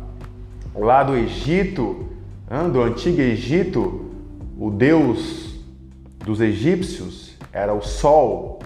lá 0.75 1.03
do 1.03 1.17
Egito, 1.17 2.07
do 2.73 2.83
antigo 2.83 3.21
Egito, 3.21 4.11
o 4.59 4.71
deus 4.71 5.61
dos 6.25 6.41
egípcios 6.41 7.37
era 7.53 7.75
o 7.75 7.83
sol, 7.83 8.61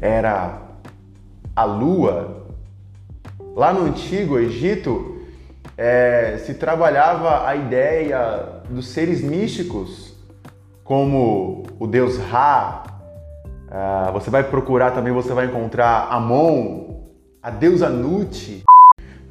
era 0.00 0.62
a 1.54 1.64
lua. 1.64 2.46
Lá 3.54 3.72
no 3.72 3.86
antigo 3.86 4.38
Egito, 4.38 5.16
é, 5.76 6.38
se 6.44 6.54
trabalhava 6.54 7.46
a 7.46 7.54
ideia 7.54 8.62
dos 8.68 8.88
seres 8.88 9.22
místicos, 9.22 10.14
como 10.84 11.65
o 11.78 11.86
deus 11.86 12.18
Ra. 12.18 12.84
Uh, 13.66 14.12
você 14.12 14.30
vai 14.30 14.44
procurar 14.44 14.92
também, 14.92 15.12
você 15.12 15.32
vai 15.32 15.46
encontrar 15.46 16.08
Amon, 16.10 17.00
a 17.42 17.50
deusa 17.50 17.88
Nut, 17.88 18.64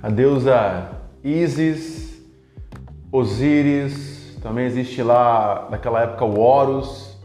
a 0.01 0.09
deusa 0.09 0.89
Isis, 1.23 2.21
Osíris, 3.11 4.37
também 4.43 4.65
existe 4.65 5.01
lá 5.01 5.67
naquela 5.71 6.01
época 6.01 6.25
o 6.25 6.39
Horus. 6.39 7.17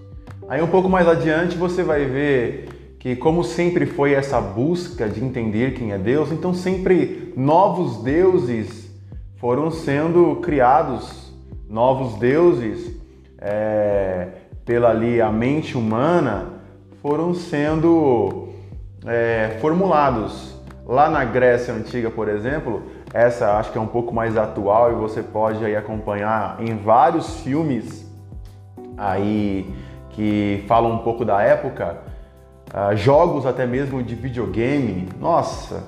Aí 0.49 0.63
um 0.63 0.69
pouco 0.69 0.89
mais 0.89 1.07
adiante 1.07 1.57
você 1.57 1.83
vai 1.83 2.07
ver 2.07 2.97
que 2.99 3.17
como 3.17 3.43
sempre 3.45 3.87
foi 3.87 4.13
essa 4.13 4.41
busca 4.41 5.09
de 5.09 5.23
entender 5.23 5.75
quem 5.75 5.93
é 5.93 5.99
Deus, 5.99 6.31
então 6.31 6.55
sempre 6.55 7.33
novos 7.37 8.03
deuses 8.03 8.91
foram 9.37 9.71
sendo 9.71 10.37
criados, 10.37 11.33
novos 11.69 12.19
deuses 12.19 12.95
é, 13.39 14.29
pela 14.71 14.91
ali 14.91 15.21
a 15.21 15.33
mente 15.33 15.77
humana 15.77 16.47
foram 17.03 17.35
sendo 17.35 18.51
é, 19.05 19.59
formulados. 19.61 20.55
Lá 20.87 21.11
na 21.11 21.25
Grécia 21.25 21.75
Antiga, 21.75 22.09
por 22.09 22.29
exemplo, 22.29 22.85
essa 23.13 23.59
acho 23.59 23.73
que 23.73 23.79
é 23.79 23.81
um 23.81 23.89
pouco 23.89 24.15
mais 24.15 24.37
atual 24.37 24.93
e 24.93 24.95
você 24.95 25.25
pode 25.25 25.65
aí 25.65 25.75
acompanhar 25.75 26.57
em 26.61 26.77
vários 26.77 27.41
filmes 27.41 28.09
aí 28.97 29.75
que 30.11 30.65
falam 30.69 30.93
um 30.93 30.99
pouco 30.99 31.25
da 31.25 31.43
época, 31.43 31.99
uh, 32.73 32.97
jogos 32.97 33.47
até 33.47 33.67
mesmo 33.67 34.01
de 34.05 34.15
videogame. 34.15 35.09
Nossa, 35.19 35.83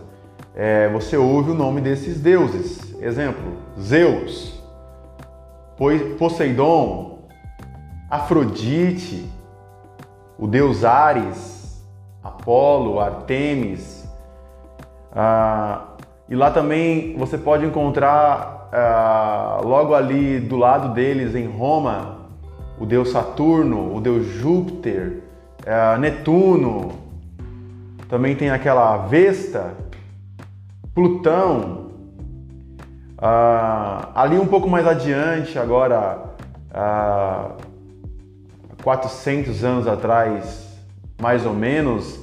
é, 0.57 0.89
você 0.89 1.17
ouve 1.17 1.53
o 1.53 1.55
nome 1.55 1.81
desses 1.81 2.21
deuses. 2.21 3.01
Exemplo: 3.01 3.45
Zeus, 3.81 4.61
Poseidon, 6.19 7.12
Afrodite, 8.13 9.27
o 10.39 10.47
deus 10.47 10.85
Ares, 10.85 11.83
Apolo, 12.23 13.01
Artemis. 13.01 14.07
Uh, 15.13 15.81
e 16.29 16.37
lá 16.37 16.51
também 16.51 17.17
você 17.17 17.39
pode 17.39 17.65
encontrar 17.65 18.69
uh, 18.69 19.67
logo 19.67 19.95
ali 19.95 20.39
do 20.39 20.59
lado 20.59 20.93
deles 20.93 21.35
em 21.35 21.47
Roma 21.47 22.19
o 22.79 22.85
deus 22.85 23.11
Saturno, 23.13 23.97
o 23.97 23.99
deus 23.99 24.27
Júpiter, 24.27 25.23
uh, 25.63 25.99
Netuno. 25.99 26.93
Também 28.11 28.37
tem 28.37 28.51
aquela 28.51 29.07
Vesta, 29.07 29.73
Plutão. 30.95 31.87
Uh, 33.17 34.07
ali 34.15 34.39
um 34.39 34.47
pouco 34.47 34.69
mais 34.69 34.87
adiante, 34.87 35.59
agora 35.59 36.31
400 38.83 39.65
anos 39.65 39.87
atrás, 39.87 40.67
mais 41.21 41.47
ou 41.47 41.55
menos, 41.55 42.21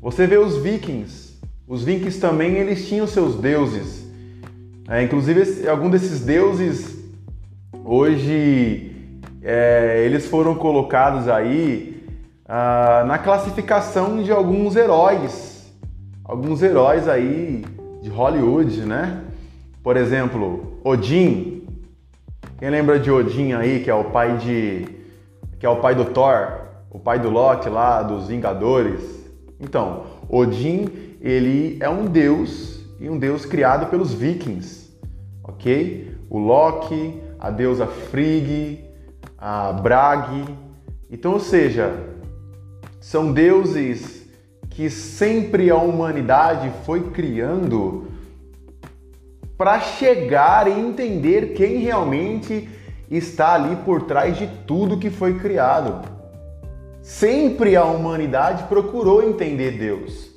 você 0.00 0.26
vê 0.26 0.38
os 0.38 0.56
vikings 0.56 1.26
os 1.68 1.82
vikings 1.82 2.20
também 2.20 2.54
eles 2.54 2.86
tinham 2.86 3.08
seus 3.08 3.34
deuses. 3.34 4.06
É, 4.88 5.02
inclusive, 5.02 5.68
algum 5.68 5.90
desses 5.90 6.20
deuses 6.20 6.96
hoje 7.84 8.92
é, 9.42 10.04
eles 10.04 10.26
foram 10.26 10.54
colocados 10.54 11.28
aí 11.28 12.06
ah, 12.48 13.04
na 13.08 13.18
classificação 13.18 14.22
de 14.22 14.30
alguns 14.30 14.76
heróis, 14.76 15.66
alguns 16.24 16.62
heróis 16.62 17.08
aí 17.08 17.64
de 18.00 18.10
Hollywood, 18.10 18.82
né? 18.82 19.22
Por 19.82 19.96
exemplo, 19.96 20.78
Odin. 20.84 21.64
Quem 22.60 22.70
lembra 22.70 23.00
de 23.00 23.10
Odin 23.10 23.54
aí, 23.54 23.82
que 23.82 23.90
é 23.90 23.94
o 23.94 24.04
pai 24.04 24.36
de, 24.38 24.86
que 25.66 25.68
é 25.68 25.72
o 25.72 25.80
pai 25.80 25.96
do 25.96 26.04
Thor, 26.04 26.60
o 26.92 26.98
pai 27.00 27.18
do 27.18 27.28
Loki 27.28 27.68
lá 27.68 28.00
dos 28.00 28.28
Vingadores? 28.28 29.02
Então, 29.58 30.04
Odin 30.28 31.16
ele 31.20 31.76
é 31.80 31.90
um 31.90 32.04
deus 32.04 32.84
e 33.00 33.10
um 33.10 33.18
deus 33.18 33.44
criado 33.44 33.90
pelos 33.90 34.14
vikings, 34.14 34.96
ok? 35.42 36.16
O 36.30 36.38
Loki, 36.38 37.20
a 37.40 37.50
deusa 37.50 37.84
Frigg, 37.84 38.84
a 39.36 39.72
Brag. 39.72 40.44
Então, 41.10 41.32
ou 41.32 41.40
seja, 41.40 41.92
são 43.00 43.32
deuses 43.32 44.24
que 44.70 44.88
sempre 44.88 45.68
a 45.68 45.76
humanidade 45.76 46.70
foi 46.84 47.10
criando 47.10 48.06
para 49.58 49.80
chegar 49.80 50.68
e 50.68 50.78
entender 50.78 51.54
quem 51.54 51.78
realmente 51.78 52.68
está 53.10 53.54
ali 53.54 53.76
por 53.76 54.02
trás 54.02 54.36
de 54.36 54.46
tudo 54.66 54.98
que 54.98 55.10
foi 55.10 55.38
criado. 55.38 56.02
Sempre 57.02 57.76
a 57.76 57.84
humanidade 57.84 58.64
procurou 58.64 59.22
entender 59.22 59.72
Deus 59.72 60.36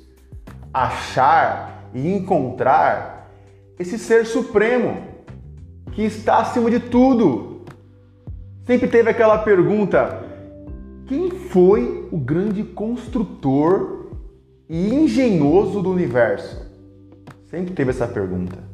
achar 0.72 1.90
e 1.92 2.08
encontrar 2.08 3.30
esse 3.78 3.98
ser 3.98 4.26
supremo 4.26 5.02
que 5.92 6.02
está 6.02 6.38
acima 6.38 6.70
de 6.70 6.78
tudo. 6.78 7.64
Sempre 8.64 8.88
teve 8.88 9.10
aquela 9.10 9.38
pergunta: 9.38 10.22
quem 11.06 11.30
foi 11.30 12.08
o 12.12 12.18
grande 12.18 12.62
construtor 12.62 14.10
e 14.68 14.94
engenhoso 14.94 15.82
do 15.82 15.90
universo? 15.90 16.68
Sempre 17.46 17.74
teve 17.74 17.90
essa 17.90 18.06
pergunta. 18.06 18.69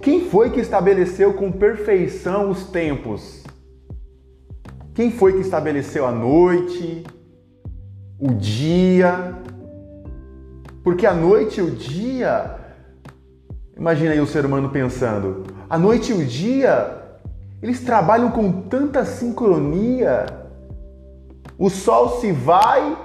Quem 0.00 0.28
foi 0.28 0.50
que 0.50 0.60
estabeleceu 0.60 1.34
com 1.34 1.50
perfeição 1.50 2.50
os 2.50 2.66
tempos? 2.66 3.42
Quem 4.94 5.10
foi 5.10 5.32
que 5.32 5.40
estabeleceu 5.40 6.06
a 6.06 6.12
noite, 6.12 7.04
o 8.18 8.32
dia, 8.34 9.34
porque 10.84 11.04
a 11.04 11.12
noite 11.12 11.60
e 11.60 11.62
o 11.62 11.70
dia, 11.70 12.58
imagina 13.76 14.12
aí 14.12 14.20
o 14.20 14.26
ser 14.26 14.46
humano 14.46 14.70
pensando, 14.70 15.44
a 15.68 15.76
noite 15.76 16.12
e 16.12 16.14
o 16.14 16.24
dia, 16.24 17.02
eles 17.60 17.80
trabalham 17.80 18.30
com 18.30 18.62
tanta 18.62 19.04
sincronia. 19.04 20.26
O 21.58 21.68
sol 21.68 22.20
se 22.20 22.30
vai 22.30 22.96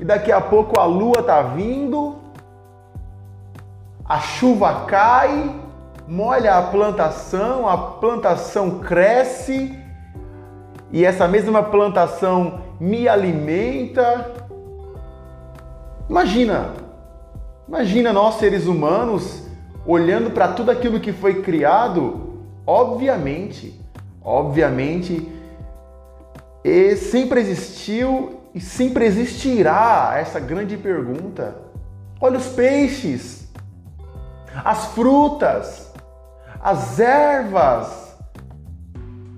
e 0.00 0.04
daqui 0.04 0.32
a 0.32 0.40
pouco 0.40 0.80
a 0.80 0.86
lua 0.86 1.22
tá 1.22 1.42
vindo, 1.42 2.16
a 4.04 4.20
chuva 4.20 4.86
cai, 4.86 5.67
molha 6.08 6.56
a 6.56 6.62
plantação, 6.62 7.68
a 7.68 7.76
plantação 7.76 8.80
cresce 8.80 9.78
e 10.90 11.04
essa 11.04 11.28
mesma 11.28 11.62
plantação 11.62 12.60
me 12.80 13.06
alimenta. 13.06 14.32
Imagina, 16.08 16.72
Imagina 17.68 18.14
nós 18.14 18.36
seres 18.36 18.66
humanos 18.66 19.46
olhando 19.84 20.30
para 20.30 20.48
tudo 20.48 20.70
aquilo 20.70 20.98
que 20.98 21.12
foi 21.12 21.42
criado, 21.42 22.40
obviamente, 22.66 23.78
obviamente, 24.22 25.30
e 26.64 26.96
sempre 26.96 27.40
existiu 27.40 28.40
e 28.54 28.60
sempre 28.60 29.04
existirá 29.04 30.14
essa 30.16 30.40
grande 30.40 30.78
pergunta. 30.78 31.56
Olha 32.18 32.38
os 32.38 32.46
peixes, 32.46 33.46
as 34.64 34.86
frutas, 34.86 35.87
as 36.60 36.98
ervas, 36.98 38.16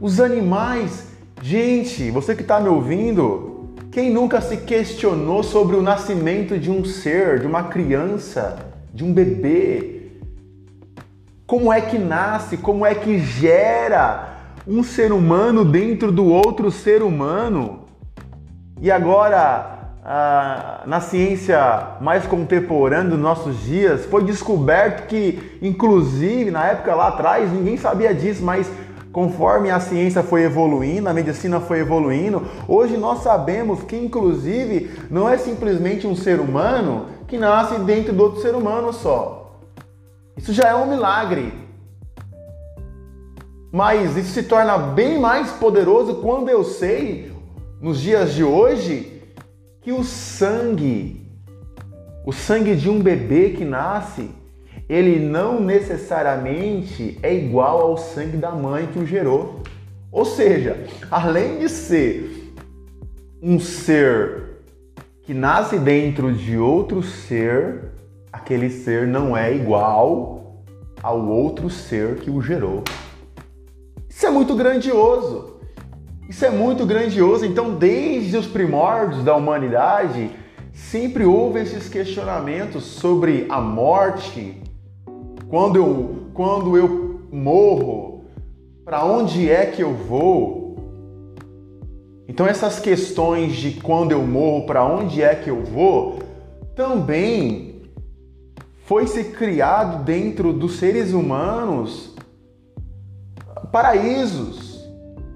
os 0.00 0.20
animais. 0.20 1.08
Gente, 1.42 2.10
você 2.10 2.34
que 2.34 2.42
está 2.42 2.60
me 2.60 2.68
ouvindo, 2.68 3.74
quem 3.90 4.10
nunca 4.10 4.40
se 4.40 4.58
questionou 4.58 5.42
sobre 5.42 5.76
o 5.76 5.82
nascimento 5.82 6.58
de 6.58 6.70
um 6.70 6.84
ser, 6.84 7.40
de 7.40 7.46
uma 7.46 7.64
criança, 7.64 8.58
de 8.92 9.04
um 9.04 9.12
bebê? 9.12 10.12
Como 11.46 11.72
é 11.72 11.80
que 11.80 11.98
nasce? 11.98 12.56
Como 12.56 12.86
é 12.86 12.94
que 12.94 13.18
gera 13.18 14.36
um 14.66 14.82
ser 14.82 15.12
humano 15.12 15.64
dentro 15.64 16.12
do 16.12 16.26
outro 16.26 16.70
ser 16.70 17.02
humano? 17.02 17.86
E 18.80 18.90
agora, 18.90 19.79
na 20.02 21.00
ciência 21.00 21.96
mais 22.00 22.26
contemporânea 22.26 23.10
dos 23.10 23.18
nossos 23.18 23.60
dias, 23.60 24.06
foi 24.06 24.24
descoberto 24.24 25.06
que, 25.06 25.58
inclusive, 25.60 26.50
na 26.50 26.66
época 26.66 26.94
lá 26.94 27.08
atrás, 27.08 27.52
ninguém 27.52 27.76
sabia 27.76 28.14
disso, 28.14 28.42
mas 28.42 28.70
Conforme 29.12 29.70
a 29.70 29.80
ciência 29.80 30.22
foi 30.22 30.44
evoluindo, 30.44 31.08
a 31.08 31.12
medicina 31.12 31.58
foi 31.58 31.80
evoluindo, 31.80 32.46
hoje 32.68 32.96
nós 32.96 33.22
sabemos 33.22 33.82
que, 33.82 33.96
inclusive, 33.96 34.88
não 35.10 35.28
é 35.28 35.36
simplesmente 35.36 36.06
um 36.06 36.14
ser 36.14 36.38
humano 36.38 37.06
que 37.26 37.36
nasce 37.36 37.76
dentro 37.80 38.12
do 38.12 38.22
outro 38.22 38.40
ser 38.40 38.54
humano 38.54 38.92
só. 38.92 39.58
Isso 40.36 40.52
já 40.52 40.68
é 40.68 40.74
um 40.76 40.86
milagre. 40.86 41.52
Mas 43.72 44.16
isso 44.16 44.30
se 44.30 44.44
torna 44.44 44.78
bem 44.78 45.18
mais 45.18 45.50
poderoso 45.50 46.16
quando 46.16 46.48
eu 46.48 46.62
sei, 46.62 47.32
nos 47.80 48.00
dias 48.00 48.32
de 48.32 48.44
hoje, 48.44 49.19
que 49.80 49.92
o 49.92 50.04
sangue, 50.04 51.26
o 52.24 52.32
sangue 52.32 52.76
de 52.76 52.90
um 52.90 53.00
bebê 53.00 53.50
que 53.50 53.64
nasce, 53.64 54.30
ele 54.88 55.18
não 55.18 55.60
necessariamente 55.60 57.18
é 57.22 57.34
igual 57.34 57.80
ao 57.80 57.96
sangue 57.96 58.36
da 58.36 58.50
mãe 58.50 58.86
que 58.88 58.98
o 58.98 59.06
gerou. 59.06 59.62
Ou 60.12 60.24
seja, 60.24 60.84
além 61.10 61.60
de 61.60 61.68
ser 61.68 62.52
um 63.40 63.58
ser 63.58 64.58
que 65.22 65.32
nasce 65.32 65.78
dentro 65.78 66.32
de 66.32 66.58
outro 66.58 67.02
ser, 67.02 67.92
aquele 68.32 68.68
ser 68.68 69.06
não 69.06 69.36
é 69.36 69.54
igual 69.54 70.64
ao 71.02 71.24
outro 71.24 71.70
ser 71.70 72.16
que 72.16 72.30
o 72.30 72.42
gerou. 72.42 72.82
Isso 74.08 74.26
é 74.26 74.30
muito 74.30 74.54
grandioso. 74.54 75.59
Isso 76.30 76.44
é 76.44 76.50
muito 76.50 76.86
grandioso. 76.86 77.44
Então, 77.44 77.74
desde 77.74 78.36
os 78.36 78.46
primórdios 78.46 79.24
da 79.24 79.34
humanidade, 79.34 80.30
sempre 80.72 81.24
houve 81.24 81.58
esses 81.58 81.88
questionamentos 81.88 82.84
sobre 82.84 83.46
a 83.48 83.60
morte, 83.60 84.62
quando 85.48 85.74
eu, 85.74 86.28
quando 86.32 86.76
eu 86.76 87.22
morro, 87.32 88.26
para 88.84 89.04
onde 89.04 89.50
é 89.50 89.66
que 89.66 89.82
eu 89.82 89.92
vou? 89.92 90.60
Então 92.28 92.46
essas 92.46 92.78
questões 92.78 93.56
de 93.56 93.72
quando 93.72 94.12
eu 94.12 94.22
morro, 94.22 94.66
para 94.66 94.84
onde 94.84 95.20
é 95.20 95.34
que 95.34 95.50
eu 95.50 95.64
vou, 95.64 96.20
também 96.76 97.82
foi 98.84 99.08
se 99.08 99.24
criado 99.24 100.04
dentro 100.04 100.52
dos 100.52 100.76
seres 100.76 101.12
humanos 101.12 102.14
paraísos, 103.72 104.69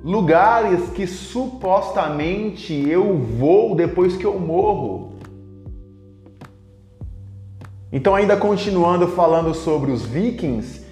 lugares 0.05 0.91
que 0.91 1.07
supostamente 1.07 2.75
eu 2.75 3.17
vou 3.17 3.75
depois 3.75 4.15
que 4.19 4.27
eu 4.27 4.39
morro. 4.39 5.15
Então, 7.91 8.15
ainda 8.15 8.37
continuando 8.37 9.09
falando 9.09 9.55
sobre 9.55 9.91
os 9.91 10.05
vikings, 10.05 10.85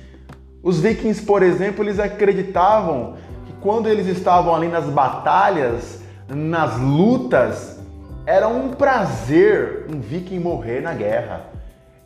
os 0.62 0.81
vikings, 0.81 1.20
por 1.27 1.42
exemplo, 1.42 1.85
eles 1.85 1.98
acreditavam 1.98 3.16
que 3.44 3.53
quando 3.61 3.87
eles 3.87 4.07
estavam 4.07 4.55
ali 4.55 4.68
nas 4.68 4.87
batalhas, 4.87 6.01
nas 6.27 6.81
lutas, 6.81 7.79
era 8.25 8.48
um 8.48 8.70
prazer 8.70 9.88
um 9.92 10.01
viking 10.01 10.38
morrer 10.38 10.81
na 10.81 10.94
guerra. 10.94 11.51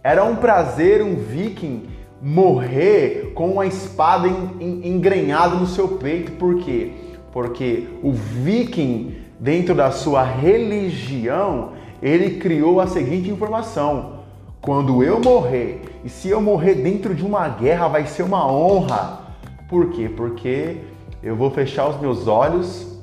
Era 0.03 0.25
um 0.25 0.35
prazer 0.35 1.03
um 1.03 1.15
viking 1.15 1.89
morrer 2.21 3.33
com 3.35 3.51
uma 3.51 3.67
espada 3.67 4.29
engrenhada 4.61 5.57
no 5.57 5.67
seu 5.67 5.89
peito. 5.89 6.33
Por 6.33 6.59
quê? 6.59 6.93
Porque 7.33 7.89
o 8.03 8.13
viking, 8.13 9.15
dentro 9.39 9.75
da 9.75 9.91
sua 9.91 10.23
religião, 10.23 11.73
ele 12.03 12.39
criou 12.39 12.81
a 12.81 12.87
seguinte 12.87 13.31
informação: 13.31 14.21
quando 14.61 15.03
eu 15.03 15.21
morrer, 15.21 15.83
e 16.05 16.09
se 16.09 16.29
eu 16.29 16.41
morrer 16.41 16.77
dentro 16.77 17.15
de 17.15 17.25
uma 17.25 17.49
guerra, 17.49 17.89
vai 17.89 18.07
ser 18.07 18.23
uma 18.23 18.51
honra. 18.51 19.21
Por 19.69 19.91
quê? 19.91 20.09
Porque 20.09 20.79
eu 21.23 21.35
vou 21.35 21.51
fechar 21.51 21.89
os 21.89 22.01
meus 22.01 22.27
olhos 22.29 22.97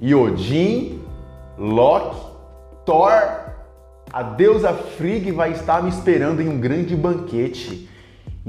e 0.00 0.14
Odin, 0.14 1.02
Loki, 1.58 2.16
Thor, 2.86 3.22
a 4.10 4.22
deusa 4.22 4.72
Frigg 4.72 5.30
vai 5.30 5.52
estar 5.52 5.82
me 5.82 5.90
esperando 5.90 6.40
em 6.40 6.48
um 6.48 6.58
grande 6.58 6.96
banquete. 6.96 7.89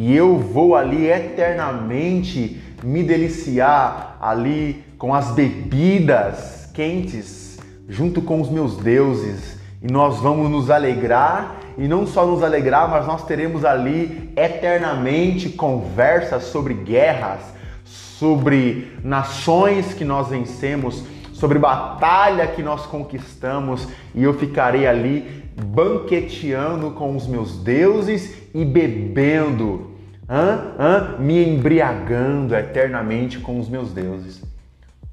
E 0.04 0.18
eu 0.18 0.36
vou 0.36 0.76
ali 0.76 1.06
eternamente 1.06 2.60
me 2.84 3.04
deliciar 3.04 4.18
ali 4.20 4.84
com 4.98 5.14
as 5.14 5.30
bebidas 5.30 6.68
quentes 6.74 7.60
junto 7.88 8.20
com 8.20 8.42
os 8.42 8.50
meus 8.50 8.78
deuses. 8.78 9.60
E 9.80 9.92
nós 9.94 10.18
vamos 10.18 10.50
nos 10.50 10.72
alegrar 10.72 11.56
e 11.78 11.88
não 11.88 12.08
só 12.08 12.26
nos 12.26 12.42
alegrar, 12.42 12.90
mas 12.90 13.06
nós 13.06 13.24
teremos 13.26 13.64
ali 13.64 14.34
eternamente 14.36 15.50
conversas 15.50 16.46
sobre 16.46 16.74
guerras, 16.74 17.42
sobre 17.86 18.98
nações 19.04 19.94
que 19.94 20.04
nós 20.04 20.30
vencemos, 20.30 21.04
sobre 21.32 21.60
batalha 21.60 22.48
que 22.48 22.64
nós 22.64 22.88
conquistamos, 22.88 23.88
e 24.16 24.24
eu 24.24 24.34
ficarei 24.34 24.88
ali 24.88 25.44
banqueteando 25.64 26.90
com 26.90 27.16
os 27.16 27.28
meus 27.28 27.56
deuses 27.58 28.36
e 28.52 28.66
bebendo, 28.66 29.91
hã? 30.32 30.74
Hã? 30.80 31.18
me 31.20 31.46
embriagando 31.46 32.56
eternamente 32.56 33.40
com 33.40 33.60
os 33.60 33.68
meus 33.68 33.92
deuses. 33.92 34.42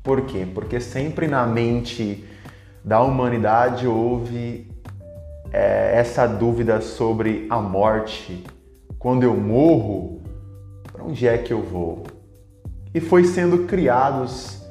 Por 0.02 0.22
quê? 0.22 0.46
Porque 0.54 0.81
sempre 0.81 1.26
na 1.26 1.44
mente 1.44 2.24
da 2.85 3.02
humanidade 3.02 3.87
houve 3.87 4.70
é, 5.52 5.92
essa 5.98 6.26
dúvida 6.26 6.81
sobre 6.81 7.46
a 7.50 7.61
morte. 7.61 8.44
Quando 8.98 9.24
eu 9.24 9.37
morro, 9.37 10.22
para 10.92 11.02
onde 11.04 11.26
é 11.26 11.37
que 11.37 11.52
eu 11.52 11.62
vou? 11.62 12.04
E 12.94 13.00
foi 13.00 13.24
sendo 13.24 13.64
criados 13.64 14.62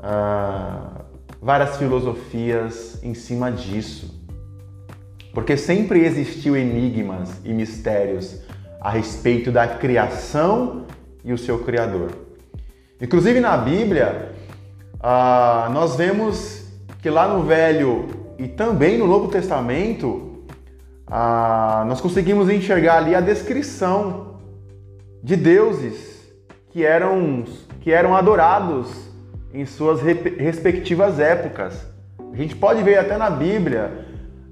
ah, 0.00 1.02
várias 1.40 1.76
filosofias 1.76 3.02
em 3.02 3.14
cima 3.14 3.50
disso. 3.50 4.20
Porque 5.32 5.56
sempre 5.56 6.04
existiu 6.04 6.56
enigmas 6.56 7.40
e 7.42 7.54
mistérios 7.54 8.42
a 8.82 8.90
respeito 8.90 9.52
da 9.52 9.66
criação 9.68 10.86
e 11.24 11.32
o 11.32 11.38
seu 11.38 11.60
Criador. 11.60 12.10
Inclusive 13.00 13.38
na 13.38 13.56
Bíblia, 13.56 14.32
ah, 15.00 15.70
nós 15.72 15.94
vemos 15.94 16.66
que 17.00 17.08
lá 17.08 17.28
no 17.28 17.44
Velho 17.44 18.08
e 18.38 18.48
também 18.48 18.98
no 18.98 19.06
Novo 19.06 19.28
Testamento, 19.28 20.44
ah, 21.06 21.84
nós 21.86 22.00
conseguimos 22.00 22.50
enxergar 22.50 22.96
ali 22.96 23.14
a 23.14 23.20
descrição 23.20 24.40
de 25.22 25.36
deuses 25.36 26.20
que 26.70 26.84
eram, 26.84 27.44
que 27.82 27.92
eram 27.92 28.16
adorados 28.16 28.88
em 29.54 29.64
suas 29.64 30.00
respectivas 30.02 31.20
épocas. 31.20 31.86
A 32.32 32.36
gente 32.36 32.56
pode 32.56 32.82
ver 32.82 32.98
até 32.98 33.16
na 33.16 33.30
Bíblia, 33.30 34.06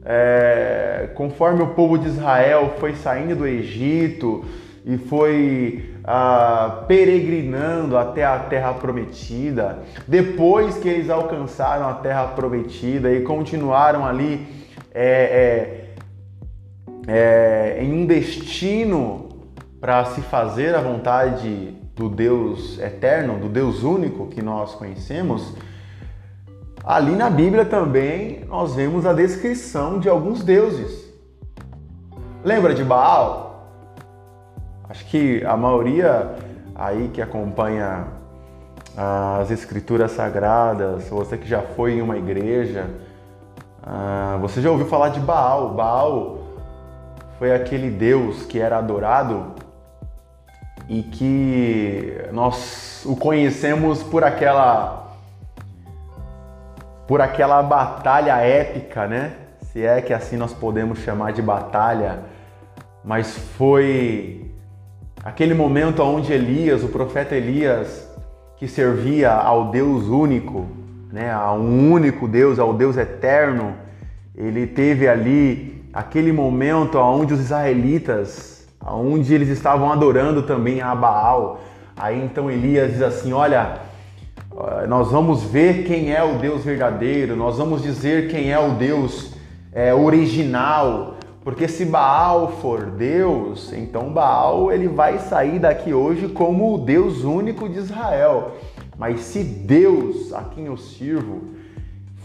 é, 0.04 1.10
conforme 1.14 1.62
o 1.62 1.68
povo 1.68 1.98
de 1.98 2.08
Israel 2.08 2.74
foi 2.78 2.94
saindo 2.94 3.36
do 3.36 3.46
Egito 3.46 4.44
e 4.84 4.96
foi 4.96 5.94
ah, 6.04 6.84
peregrinando 6.88 7.96
até 7.98 8.24
a 8.24 8.38
terra 8.38 8.72
prometida, 8.74 9.80
depois 10.08 10.78
que 10.78 10.88
eles 10.88 11.10
alcançaram 11.10 11.88
a 11.88 11.94
terra 11.94 12.28
prometida 12.28 13.12
e 13.12 13.22
continuaram 13.22 14.06
ali 14.06 14.46
é, 14.92 15.90
é, 17.06 17.76
é, 17.78 17.84
em 17.84 17.92
um 17.92 18.06
destino 18.06 19.28
para 19.80 20.04
se 20.06 20.20
fazer 20.22 20.74
a 20.74 20.80
vontade 20.80 21.74
do 21.94 22.08
Deus 22.08 22.78
eterno, 22.78 23.38
do 23.38 23.48
Deus 23.48 23.82
único 23.82 24.26
que 24.28 24.42
nós 24.42 24.74
conhecemos, 24.74 25.54
ali 26.84 27.12
na 27.12 27.28
Bíblia 27.30 27.64
também 27.64 28.44
nós 28.48 28.74
vemos 28.74 29.06
a 29.06 29.12
descrição 29.12 29.98
de 29.98 30.08
alguns 30.08 30.42
deuses. 30.42 31.08
Lembra 32.42 32.74
de 32.74 32.82
Baal? 32.82 33.68
Acho 34.88 35.04
que 35.06 35.44
a 35.44 35.56
maioria 35.56 36.34
aí 36.74 37.08
que 37.12 37.20
acompanha 37.20 38.06
as 38.96 39.50
escrituras 39.50 40.12
sagradas, 40.12 41.08
você 41.08 41.36
que 41.36 41.46
já 41.46 41.62
foi 41.62 41.94
em 41.94 42.02
uma 42.02 42.16
igreja, 42.16 42.88
ah, 43.82 44.36
você 44.40 44.60
já 44.60 44.70
ouviu 44.70 44.86
falar 44.86 45.10
de 45.10 45.20
Baal. 45.20 45.74
Baal 45.74 46.38
foi 47.38 47.54
aquele 47.54 47.90
Deus 47.90 48.42
que 48.44 48.58
era 48.58 48.78
adorado 48.78 49.54
e 50.88 51.02
que 51.02 52.18
nós 52.32 53.04
o 53.06 53.14
conhecemos 53.14 54.02
por 54.02 54.24
aquela 54.24 55.09
por 57.10 57.20
aquela 57.20 57.60
batalha 57.60 58.36
épica, 58.36 59.06
né? 59.06 59.32
Se 59.60 59.84
é 59.84 60.00
que 60.00 60.14
assim 60.14 60.36
nós 60.36 60.54
podemos 60.54 61.00
chamar 61.00 61.32
de 61.32 61.42
batalha, 61.42 62.20
mas 63.04 63.36
foi 63.58 64.40
Aquele 65.22 65.52
momento 65.52 66.02
onde 66.02 66.32
Elias, 66.32 66.82
o 66.82 66.88
profeta 66.88 67.36
Elias, 67.36 68.08
que 68.56 68.66
servia 68.66 69.30
ao 69.30 69.70
Deus 69.70 70.04
único, 70.04 70.66
né, 71.12 71.30
a 71.30 71.52
um 71.52 71.92
único 71.92 72.26
Deus, 72.26 72.58
ao 72.58 72.72
Deus 72.72 72.96
eterno, 72.96 73.74
ele 74.34 74.66
teve 74.66 75.06
ali 75.06 75.84
aquele 75.92 76.32
momento 76.32 76.96
onde 76.96 77.34
os 77.34 77.40
israelitas, 77.40 78.66
onde 78.82 79.34
eles 79.34 79.50
estavam 79.50 79.92
adorando 79.92 80.42
também 80.44 80.80
a 80.80 80.94
Baal. 80.94 81.60
Aí 81.94 82.18
então 82.24 82.50
Elias 82.50 82.92
diz 82.92 83.02
assim: 83.02 83.34
Olha, 83.34 83.89
nós 84.88 85.10
vamos 85.10 85.42
ver 85.42 85.84
quem 85.84 86.12
é 86.12 86.22
o 86.22 86.38
Deus 86.38 86.64
verdadeiro, 86.64 87.36
nós 87.36 87.58
vamos 87.58 87.82
dizer 87.82 88.28
quem 88.28 88.52
é 88.52 88.58
o 88.58 88.72
Deus 88.72 89.34
é, 89.72 89.94
original, 89.94 91.16
porque 91.42 91.66
se 91.68 91.84
Baal 91.84 92.52
for 92.60 92.86
Deus, 92.86 93.72
então 93.72 94.12
Baal 94.12 94.70
ele 94.72 94.88
vai 94.88 95.18
sair 95.18 95.58
daqui 95.58 95.94
hoje 95.94 96.28
como 96.28 96.74
o 96.74 96.78
Deus 96.78 97.24
único 97.24 97.68
de 97.68 97.78
Israel. 97.78 98.56
Mas 98.98 99.20
se 99.20 99.42
Deus, 99.42 100.32
a 100.34 100.42
quem 100.44 100.66
eu 100.66 100.76
sirvo, 100.76 101.54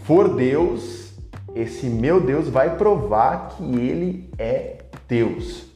for 0.04 0.34
Deus, 0.34 1.14
esse 1.54 1.86
meu 1.86 2.20
Deus 2.20 2.48
vai 2.48 2.76
provar 2.76 3.48
que 3.48 3.64
ele 3.64 4.30
é 4.38 4.76
Deus. 5.08 5.66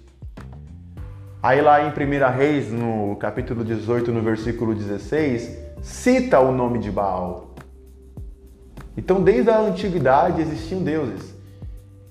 Aí 1.42 1.62
lá 1.62 1.82
em 1.82 1.88
1 1.88 2.36
Reis, 2.36 2.70
no 2.70 3.16
capítulo 3.16 3.64
18, 3.64 4.12
no 4.12 4.20
versículo 4.20 4.74
16, 4.74 5.69
cita 5.80 6.40
o 6.40 6.52
nome 6.52 6.78
de 6.78 6.90
Baal. 6.90 7.54
Então, 8.96 9.22
desde 9.22 9.50
a 9.50 9.58
antiguidade 9.58 10.40
existiam 10.40 10.82
deuses. 10.82 11.34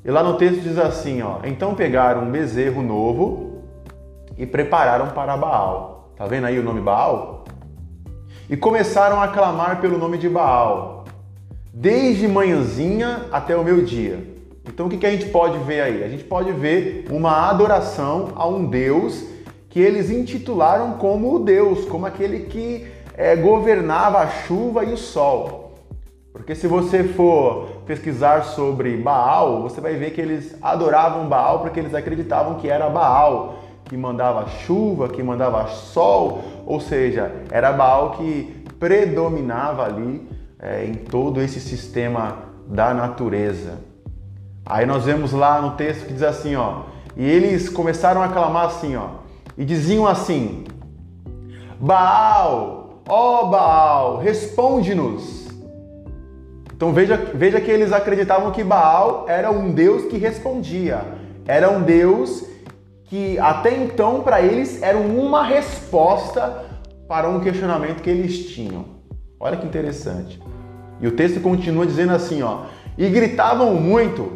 E 0.03 0.10
lá 0.10 0.23
no 0.23 0.38
texto 0.38 0.62
diz 0.62 0.77
assim, 0.77 1.21
ó: 1.21 1.39
"Então 1.43 1.75
pegaram 1.75 2.23
um 2.23 2.32
bezerro 2.32 2.82
novo 2.82 3.62
e 4.38 4.45
prepararam 4.45 5.10
para 5.10 5.36
Baal". 5.36 6.13
Tá 6.15 6.25
vendo 6.25 6.45
aí 6.45 6.58
o 6.58 6.63
nome 6.63 6.82
Baal? 6.82 7.43
E 8.49 8.58
começaram 8.58 9.21
a 9.21 9.27
clamar 9.27 9.79
pelo 9.79 9.97
nome 9.97 10.17
de 10.17 10.27
Baal, 10.27 11.05
desde 11.71 12.27
manhãzinha 12.27 13.25
até 13.32 13.55
o 13.55 13.63
meu 13.63 13.84
dia. 13.84 14.27
Então 14.67 14.88
o 14.88 14.89
que, 14.89 14.97
que 14.97 15.05
a 15.05 15.12
gente 15.12 15.27
pode 15.27 15.58
ver 15.60 15.82
aí? 15.82 16.03
A 16.03 16.08
gente 16.08 16.23
pode 16.23 16.51
ver 16.51 17.05
uma 17.12 17.49
adoração 17.49 18.29
a 18.36 18.47
um 18.47 18.65
Deus 18.65 19.23
que 19.69 19.79
eles 19.79 20.10
intitularam 20.10 20.93
como 20.93 21.36
o 21.36 21.39
Deus, 21.39 21.86
como 21.86 22.05
aquele 22.05 22.45
que 22.45 22.88
é, 23.19 23.36
governava 23.36 24.19
a 24.19 24.27
chuva 24.27 24.86
e 24.86 24.93
o 24.93 24.97
sol. 24.97 25.75
Porque 26.32 26.55
se 26.55 26.67
você 26.67 27.03
for 27.03 27.82
pesquisar 27.86 28.43
sobre 28.43 28.95
Baal, 28.95 29.62
você 29.62 29.82
vai 29.82 29.95
ver 29.95 30.12
que 30.12 30.21
eles 30.21 30.55
adoravam 30.62 31.27
Baal 31.27 31.60
porque 31.60 31.82
eles 31.82 31.93
acreditavam 31.93 32.55
que 32.55 32.69
era 32.69 32.89
Baal 32.89 33.60
que 33.84 33.97
mandava 33.97 34.47
chuva, 34.47 35.10
que 35.10 35.21
mandava 35.21 35.67
sol, 35.67 36.41
ou 36.65 36.79
seja, 36.79 37.29
era 37.51 37.73
Baal 37.73 38.12
que 38.12 38.63
predominava 38.79 39.84
ali 39.84 40.25
é, 40.58 40.86
em 40.86 40.93
todo 40.93 41.41
esse 41.41 41.60
sistema 41.60 42.38
da 42.67 42.93
natureza. 42.93 43.79
Aí 44.65 44.86
nós 44.86 45.03
vemos 45.03 45.34
lá 45.34 45.62
no 45.62 45.71
texto 45.71 46.05
que 46.05 46.13
diz 46.13 46.23
assim, 46.23 46.55
ó, 46.55 46.84
e 47.17 47.25
eles 47.25 47.67
começaram 47.67 48.21
a 48.21 48.29
clamar 48.29 48.67
assim, 48.67 48.95
ó, 48.95 49.08
e 49.58 49.65
diziam 49.65 50.08
assim: 50.08 50.63
Baal, 51.79 52.79
ó 53.10 53.45
Baal, 53.48 54.19
responde-nos. 54.19 55.50
Então 56.74 56.93
veja, 56.93 57.17
veja 57.34 57.60
que 57.60 57.69
eles 57.69 57.91
acreditavam 57.91 58.52
que 58.52 58.63
Baal 58.63 59.26
era 59.28 59.52
um 59.52 59.72
Deus 59.72 60.06
que 60.06 60.17
respondia, 60.17 61.04
era 61.45 61.69
um 61.69 61.82
Deus 61.82 62.45
que 63.06 63.39
até 63.39 63.76
então 63.76 64.22
para 64.22 64.41
eles 64.41 64.82
era 64.84 64.98
uma 64.98 65.43
resposta 65.43 66.65
para 67.08 67.28
um 67.28 67.39
questionamento 67.39 68.04
que 68.04 68.10
eles 68.10 68.45
tinham. 68.52 68.86
Olha 69.39 69.58
que 69.58 69.65
interessante. 69.65 70.39
E 71.02 71.08
o 71.08 71.12
texto 71.12 71.41
continua 71.41 71.86
dizendo 71.86 72.13
assim, 72.13 72.43
ó: 72.43 72.62
"E 72.98 73.10
gritavam 73.10 73.74
muito, 73.74 74.32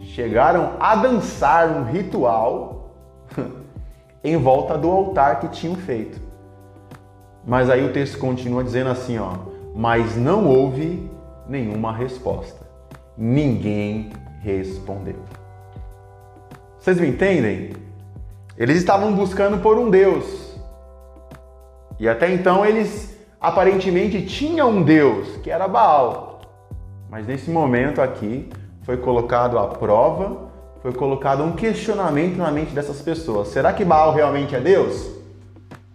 chegaram 0.00 0.74
a 0.78 0.94
dançar 0.94 1.68
um 1.68 1.84
ritual 1.84 2.94
em 4.22 4.36
volta 4.36 4.78
do 4.78 4.88
altar 4.88 5.40
que 5.40 5.48
tinham 5.48 5.74
feito. 5.74 6.23
Mas 7.46 7.68
aí 7.68 7.84
o 7.84 7.92
texto 7.92 8.18
continua 8.18 8.64
dizendo 8.64 8.90
assim, 8.90 9.18
ó: 9.18 9.32
"Mas 9.74 10.16
não 10.16 10.46
houve 10.46 11.10
nenhuma 11.48 11.92
resposta. 11.92 12.66
Ninguém 13.16 14.10
respondeu." 14.40 15.16
Vocês 16.78 17.00
me 17.00 17.08
entendem? 17.08 17.72
Eles 18.56 18.76
estavam 18.76 19.12
buscando 19.14 19.58
por 19.58 19.78
um 19.78 19.90
Deus. 19.90 20.54
E 21.98 22.08
até 22.08 22.32
então 22.32 22.64
eles 22.64 23.18
aparentemente 23.40 24.24
tinham 24.26 24.70
um 24.70 24.82
Deus, 24.82 25.36
que 25.42 25.50
era 25.50 25.66
Baal. 25.66 26.40
Mas 27.10 27.26
nesse 27.26 27.50
momento 27.50 28.00
aqui 28.00 28.50
foi 28.82 28.96
colocado 28.96 29.58
à 29.58 29.68
prova, 29.68 30.48
foi 30.82 30.92
colocado 30.92 31.42
um 31.42 31.52
questionamento 31.52 32.36
na 32.36 32.50
mente 32.50 32.74
dessas 32.74 33.00
pessoas. 33.00 33.48
Será 33.48 33.72
que 33.72 33.84
Baal 33.84 34.12
realmente 34.12 34.54
é 34.54 34.60
Deus? 34.60 35.13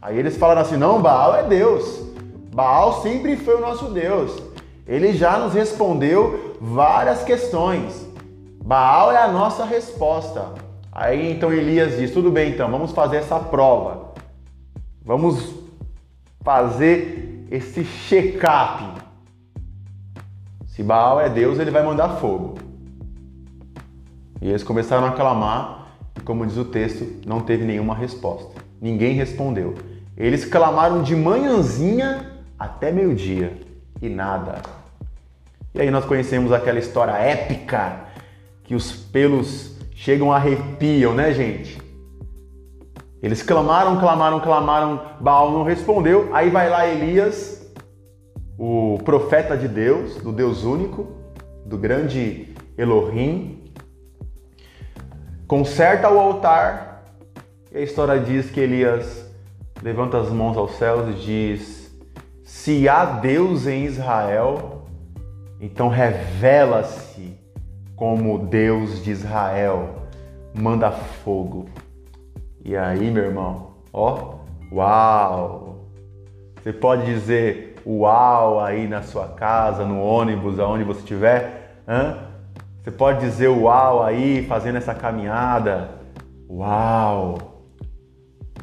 Aí 0.02 0.18
eles 0.18 0.38
falaram 0.38 0.62
assim: 0.62 0.78
não, 0.78 1.02
Baal 1.02 1.36
é 1.36 1.44
Deus. 1.44 2.02
Baal 2.54 3.02
sempre 3.02 3.36
foi 3.36 3.56
o 3.56 3.62
nosso 3.62 3.86
Deus. 3.92 4.42
Ele 4.88 5.14
já 5.14 5.38
nos 5.38 5.54
respondeu 5.54 6.58
várias 6.60 7.24
questões. 7.24 8.08
Baal 8.64 9.12
é 9.12 9.18
a 9.18 9.32
nossa 9.32 9.66
resposta. 9.66 10.54
Aí 10.92 11.32
então 11.32 11.52
Elias 11.52 11.98
diz: 11.98 12.12
tudo 12.12 12.32
bem, 12.32 12.52
então 12.52 12.70
vamos 12.72 12.92
fazer 12.92 13.18
essa 13.18 13.40
prova. 13.40 14.14
Vamos 15.04 15.54
fazer 16.44 17.48
esse 17.52 17.84
check-up. 17.84 18.84
Se 20.68 20.84
Baal 20.84 21.20
é 21.20 21.30
Deus, 21.30 21.60
ele 21.60 21.72
vai 21.72 21.84
mandar 21.84 22.18
fogo. 22.18 22.58
E 24.42 24.48
eles 24.48 24.64
começaram 24.64 25.06
a 25.06 25.12
clamar, 25.12 25.88
e 26.18 26.22
como 26.22 26.46
diz 26.46 26.56
o 26.56 26.64
texto, 26.64 27.06
não 27.26 27.42
teve 27.42 27.66
nenhuma 27.66 27.94
resposta. 27.94 28.62
Ninguém 28.82 29.14
respondeu. 29.14 29.76
Eles 30.20 30.44
clamaram 30.44 31.02
de 31.02 31.16
manhãzinha 31.16 32.30
até 32.60 32.92
meio-dia 32.92 33.58
e 34.02 34.10
nada. 34.10 34.62
E 35.74 35.80
aí 35.80 35.90
nós 35.90 36.04
conhecemos 36.04 36.52
aquela 36.52 36.78
história 36.78 37.14
épica 37.14 38.02
que 38.66 38.76
os 38.76 38.92
pelos 38.92 39.78
chegam 39.96 40.30
arrepiam, 40.30 41.14
né, 41.14 41.32
gente? 41.32 41.82
Eles 43.24 43.42
clamaram, 43.42 43.98
clamaram, 43.98 44.42
clamaram, 44.42 45.02
Baal 45.22 45.54
não 45.54 45.64
respondeu. 45.64 46.30
Aí 46.34 46.50
vai 46.50 46.70
lá 46.70 46.86
Elias, 46.86 47.66
o 48.58 49.00
profeta 49.06 49.56
de 49.56 49.70
Deus, 49.70 50.18
do 50.18 50.34
Deus 50.34 50.66
único, 50.66 51.08
do 51.66 51.78
grande 51.78 52.54
Elohim, 52.78 53.72
conserta 55.48 56.10
o 56.10 56.20
altar, 56.20 57.06
e 57.72 57.78
a 57.78 57.82
história 57.82 58.20
diz 58.20 58.52
que 58.52 58.60
Elias 58.60 59.29
levanta 59.82 60.18
as 60.18 60.30
mãos 60.30 60.58
aos 60.58 60.74
céus 60.74 61.10
e 61.10 61.20
diz: 61.20 61.96
Se 62.44 62.88
há 62.88 63.06
Deus 63.06 63.68
em 63.68 63.86
Israel, 63.86 64.84
então 65.60 65.88
revela-se 65.88 67.38
como 67.96 68.40
Deus 68.40 69.04
de 69.04 69.12
Israel, 69.12 70.08
manda 70.54 70.92
fogo. 70.92 71.68
E 72.64 72.76
aí, 72.76 73.10
meu 73.12 73.26
irmão, 73.26 73.72
ó, 73.92 74.36
uau! 74.72 75.86
Você 76.56 76.74
pode 76.74 77.06
dizer 77.06 77.76
uau 77.86 78.60
aí 78.60 78.88
na 78.88 79.02
sua 79.02 79.30
casa, 79.30 79.86
no 79.86 80.02
ônibus, 80.02 80.60
aonde 80.60 80.84
você 80.84 81.00
estiver, 81.00 81.82
hã? 81.88 82.18
Você 82.84 82.92
pode 82.92 83.20
dizer 83.20 83.48
uau 83.48 84.04
aí 84.04 84.46
fazendo 84.46 84.78
essa 84.78 84.94
caminhada. 84.94 85.90
Uau! 86.50 87.49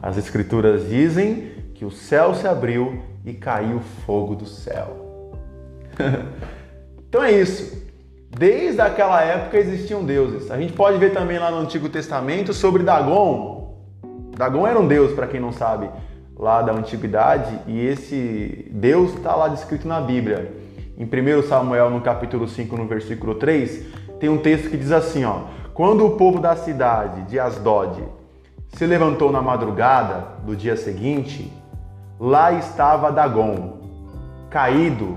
As 0.06 0.16
escrituras 0.16 0.88
dizem 0.88 1.50
que 1.74 1.84
o 1.84 1.90
céu 1.90 2.32
se 2.32 2.46
abriu 2.46 3.02
e 3.24 3.32
caiu 3.32 3.80
fogo 4.06 4.36
do 4.36 4.46
céu. 4.46 5.32
então 7.08 7.24
é 7.24 7.32
isso. 7.32 7.84
Desde 8.30 8.80
aquela 8.80 9.20
época 9.20 9.58
existiam 9.58 10.04
deuses. 10.04 10.48
A 10.52 10.60
gente 10.60 10.74
pode 10.74 10.96
ver 10.98 11.12
também 11.12 11.40
lá 11.40 11.50
no 11.50 11.56
Antigo 11.56 11.88
Testamento 11.88 12.54
sobre 12.54 12.84
Dagon. 12.84 13.80
Dagon 14.36 14.64
era 14.64 14.78
um 14.78 14.86
deus, 14.86 15.12
para 15.12 15.26
quem 15.26 15.40
não 15.40 15.50
sabe, 15.50 15.90
lá 16.38 16.62
da 16.62 16.72
antiguidade, 16.72 17.58
e 17.66 17.84
esse 17.84 18.70
deus 18.70 19.12
está 19.12 19.34
lá 19.34 19.48
descrito 19.48 19.88
na 19.88 20.00
Bíblia. 20.00 20.52
Em 20.96 21.04
1 21.04 21.48
Samuel, 21.48 21.90
no 21.90 22.00
capítulo 22.00 22.46
5, 22.46 22.76
no 22.76 22.86
versículo 22.86 23.34
3, 23.34 23.84
tem 24.20 24.28
um 24.28 24.38
texto 24.38 24.70
que 24.70 24.76
diz 24.76 24.92
assim, 24.92 25.24
ó: 25.24 25.46
Quando 25.74 26.06
o 26.06 26.10
povo 26.10 26.38
da 26.38 26.54
cidade 26.54 27.22
de 27.22 27.40
Asdod 27.40 28.04
se 28.76 28.84
levantou 28.84 29.32
na 29.32 29.40
madrugada 29.40 30.22
do 30.44 30.54
dia 30.54 30.76
seguinte, 30.76 31.50
lá 32.20 32.52
estava 32.52 33.10
Dagon, 33.10 33.78
caído, 34.50 35.16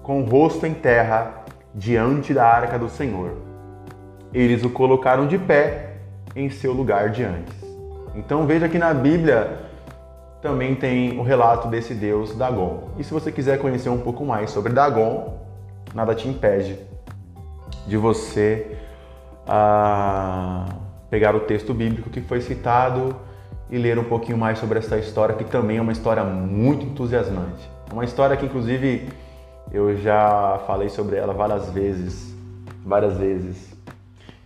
com 0.00 0.22
o 0.22 0.24
rosto 0.24 0.64
em 0.64 0.72
terra, 0.72 1.44
diante 1.74 2.32
da 2.32 2.46
arca 2.46 2.78
do 2.78 2.88
Senhor. 2.88 3.32
Eles 4.32 4.62
o 4.64 4.70
colocaram 4.70 5.26
de 5.26 5.38
pé 5.38 5.96
em 6.36 6.48
seu 6.50 6.72
lugar 6.72 7.10
de 7.10 7.24
antes. 7.24 7.52
Então 8.14 8.46
veja 8.46 8.68
que 8.68 8.78
na 8.78 8.94
Bíblia 8.94 9.58
também 10.40 10.76
tem 10.76 11.18
o 11.18 11.22
relato 11.24 11.66
desse 11.66 11.94
deus 11.94 12.36
Dagon. 12.36 12.90
E 12.96 13.02
se 13.02 13.12
você 13.12 13.32
quiser 13.32 13.58
conhecer 13.58 13.88
um 13.88 13.98
pouco 13.98 14.24
mais 14.24 14.50
sobre 14.50 14.72
Dagon, 14.72 15.34
nada 15.92 16.14
te 16.14 16.28
impede 16.28 16.78
de 17.88 17.96
você 17.96 18.78
ah, 19.48 20.64
pegar 21.10 21.34
o 21.34 21.40
texto 21.40 21.74
bíblico 21.74 22.08
que 22.08 22.20
foi 22.20 22.40
citado 22.40 23.14
e 23.68 23.76
ler 23.76 23.98
um 23.98 24.04
pouquinho 24.04 24.38
mais 24.38 24.58
sobre 24.58 24.78
essa 24.78 24.96
história, 24.96 25.34
que 25.34 25.44
também 25.44 25.78
é 25.78 25.82
uma 25.82 25.92
história 25.92 26.24
muito 26.24 26.86
entusiasmante. 26.86 27.68
Uma 27.92 28.04
história 28.04 28.36
que, 28.36 28.46
inclusive, 28.46 29.08
eu 29.72 29.96
já 29.96 30.60
falei 30.66 30.88
sobre 30.88 31.16
ela 31.16 31.32
várias 31.32 31.68
vezes, 31.70 32.34
várias 32.84 33.16
vezes, 33.16 33.76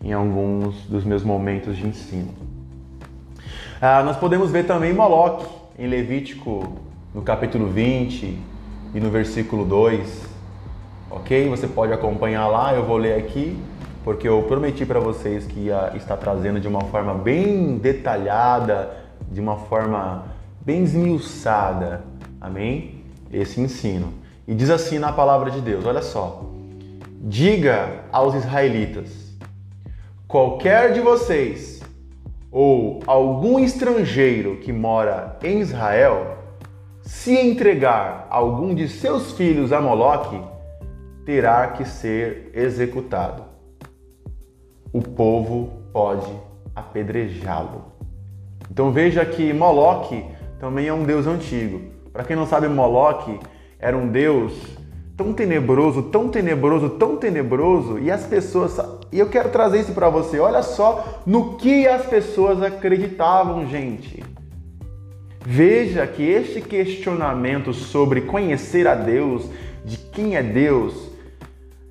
em 0.03 0.13
alguns 0.13 0.87
dos 0.87 1.05
meus 1.05 1.23
momentos 1.23 1.77
de 1.77 1.87
ensino. 1.87 2.35
Ah, 3.81 4.03
nós 4.03 4.17
podemos 4.17 4.51
ver 4.51 4.67
também 4.67 4.93
Moloque 4.93 5.47
em 5.79 5.87
Levítico, 5.87 6.73
no 7.15 7.23
capítulo 7.23 7.69
20 7.69 8.39
e 8.95 9.01
no 9.01 9.11
versículo 9.11 9.65
2 9.65 10.35
ok? 11.15 11.49
Você 11.49 11.67
pode 11.67 11.93
acompanhar 11.93 12.47
lá, 12.49 12.75
eu 12.75 12.85
vou 12.85 12.97
ler 12.97 13.17
aqui, 13.17 13.57
porque 14.05 14.29
eu 14.29 14.43
prometi 14.43 14.85
para 14.85 15.01
vocês 15.01 15.47
que 15.47 15.61
ia 15.61 15.93
estar 15.97 16.19
trazendo 16.19 16.61
de 16.61 16.69
uma 16.69 16.83
forma 16.83 17.15
bem 17.15 17.79
detalhada, 17.79 18.95
de 19.33 19.41
uma 19.41 19.57
forma 19.57 20.27
bem 20.61 20.85
esmiuçada, 20.85 22.05
amém? 22.39 23.03
Esse 23.33 23.61
ensino. 23.61 24.13
E 24.47 24.55
diz 24.55 24.69
assim 24.69 24.99
na 24.99 25.11
palavra 25.11 25.51
de 25.51 25.63
Deus: 25.63 25.87
olha 25.87 26.03
só. 26.03 26.45
Diga 27.23 28.05
aos 28.13 28.35
israelitas: 28.35 29.11
qualquer 30.29 30.93
de 30.93 31.01
vocês 31.01 31.83
ou 32.53 33.01
algum 33.07 33.59
estrangeiro 33.59 34.59
que 34.59 34.73
mora 34.73 35.39
em 35.43 35.61
Israel, 35.61 36.37
se 37.03 37.35
entregar 37.35 38.29
algum 38.31 38.75
de 38.75 38.87
seus 38.87 39.33
filhos 39.33 39.73
a 39.73 39.81
Moloque, 39.81 40.41
terá 41.25 41.69
que 41.69 41.85
ser 41.85 42.51
executado. 42.55 43.44
O 44.95 45.03
povo 45.03 45.73
pode 45.93 46.33
apedrejá-lo. 46.73 47.87
Então 48.71 48.93
veja 48.93 49.27
que 49.27 49.53
Moloque 49.53 50.25
também 50.61 50.87
é 50.87 50.95
um 50.95 51.03
deus 51.03 51.27
antigo. 51.27 51.81
Para 52.13 52.23
quem 52.23 52.37
não 52.37 52.47
sabe, 52.47 52.69
Moloque 52.69 53.41
era 53.77 53.97
um 53.97 54.07
deus 54.07 54.53
tão 55.17 55.33
tenebroso, 55.33 56.05
tão 56.05 56.29
tenebroso, 56.29 56.91
tão 56.91 57.17
tenebroso, 57.17 57.99
e 57.99 58.09
as 58.09 58.25
pessoas, 58.25 58.79
e 59.11 59.19
eu 59.19 59.29
quero 59.29 59.49
trazer 59.49 59.81
isso 59.81 59.93
para 59.93 60.09
você. 60.09 60.39
Olha 60.39 60.63
só 60.63 61.23
no 61.27 61.57
que 61.57 61.89
as 61.89 62.07
pessoas 62.07 62.63
acreditavam, 62.63 63.67
gente. 63.67 64.23
Veja 65.45 66.07
que 66.07 66.23
este 66.23 66.61
questionamento 66.61 67.73
sobre 67.73 68.21
conhecer 68.21 68.87
a 68.87 68.95
Deus, 68.95 69.51
de 69.85 69.97
quem 69.97 70.37
é 70.37 70.43
Deus, 70.43 71.14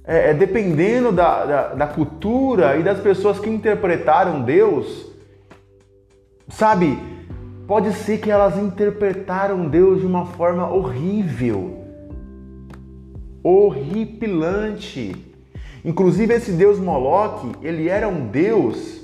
é, 0.06 0.30
é 0.30 0.34
dependendo 0.34 1.12
da, 1.12 1.46
da, 1.46 1.68
da 1.74 1.88
cultura 1.88 2.78
e 2.78 2.84
das 2.84 3.00
pessoas 3.00 3.40
que 3.40 3.50
interpretaram 3.50 4.42
Deus, 4.42 5.12
sabe? 6.50 6.98
Pode 7.68 7.94
ser 7.94 8.18
que 8.20 8.30
elas 8.30 8.58
interpretaram 8.58 9.68
Deus 9.68 10.02
de 10.02 10.06
uma 10.06 10.26
forma 10.26 10.70
horrível 10.70 11.84
horripilante. 13.44 15.14
Inclusive 15.84 16.34
esse 16.34 16.54
deus 16.54 16.80
Moloque, 16.80 17.52
ele 17.62 17.90
era 17.90 18.08
um 18.08 18.28
deus 18.28 19.02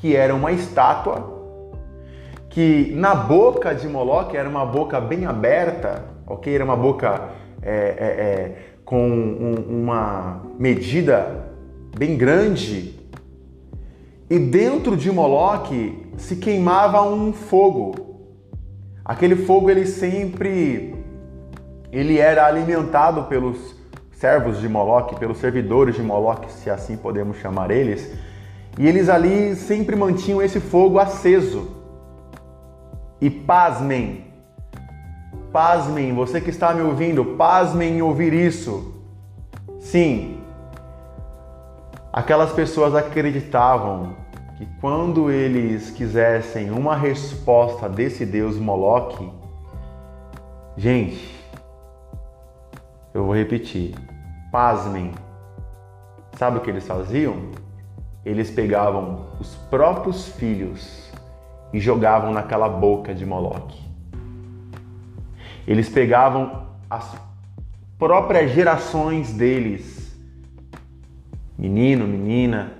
que 0.00 0.16
era 0.16 0.34
uma 0.34 0.50
estátua, 0.50 1.34
que 2.50 2.92
na 2.94 3.14
boca 3.14 3.72
de 3.74 3.86
Moloque 3.86 4.36
era 4.36 4.48
uma 4.48 4.66
boca 4.66 5.00
bem 5.00 5.26
aberta, 5.26 6.04
ok? 6.26 6.54
Era 6.54 6.64
uma 6.64 6.76
boca 6.76 7.30
é, 7.62 7.70
é, 7.70 7.76
é, 7.76 8.56
com 8.86 9.06
um, 9.06 9.82
uma 9.82 10.42
medida 10.58 11.50
bem 11.98 12.16
grande. 12.16 12.98
E 14.30 14.38
dentro 14.38 14.96
de 14.96 15.12
Moloque 15.12 16.06
se 16.16 16.36
queimava 16.36 17.02
um 17.02 17.32
fogo. 17.32 17.94
Aquele 19.04 19.36
fogo 19.36 19.68
ele 19.68 19.84
sempre 19.84 20.94
ele 21.92 22.18
era 22.18 22.46
alimentado 22.46 23.24
pelos 23.24 23.74
servos 24.12 24.60
de 24.60 24.68
Moloque, 24.68 25.16
pelos 25.16 25.38
servidores 25.38 25.94
de 25.94 26.02
Moloque, 26.02 26.50
se 26.52 26.70
assim 26.70 26.96
podemos 26.96 27.36
chamar 27.38 27.70
eles, 27.70 28.12
e 28.78 28.86
eles 28.86 29.08
ali 29.08 29.54
sempre 29.54 29.96
mantinham 29.96 30.42
esse 30.42 30.60
fogo 30.60 30.98
aceso. 30.98 31.70
E 33.20 33.30
pasmem, 33.30 34.25
pasmem, 35.56 36.12
você 36.12 36.38
que 36.38 36.50
está 36.50 36.74
me 36.74 36.82
ouvindo, 36.82 37.24
pasmem 37.24 37.96
em 37.96 38.02
ouvir 38.02 38.34
isso. 38.34 38.94
Sim, 39.80 40.38
aquelas 42.12 42.52
pessoas 42.52 42.94
acreditavam 42.94 44.16
que 44.58 44.66
quando 44.82 45.30
eles 45.30 45.88
quisessem 45.88 46.70
uma 46.70 46.94
resposta 46.94 47.88
desse 47.88 48.26
deus 48.26 48.58
Moloque, 48.58 49.32
gente, 50.76 51.42
eu 53.14 53.24
vou 53.24 53.34
repetir. 53.34 53.94
Pasmem. 54.52 55.12
Sabe 56.36 56.58
o 56.58 56.60
que 56.60 56.68
eles 56.68 56.86
faziam? 56.86 57.50
Eles 58.26 58.50
pegavam 58.50 59.28
os 59.40 59.54
próprios 59.70 60.28
filhos 60.28 61.10
e 61.72 61.80
jogavam 61.80 62.30
naquela 62.30 62.68
boca 62.68 63.14
de 63.14 63.24
Moloque. 63.24 63.85
Eles 65.66 65.88
pegavam 65.88 66.66
as 66.88 67.16
próprias 67.98 68.52
gerações 68.52 69.32
deles, 69.32 70.16
menino, 71.58 72.06
menina, 72.06 72.72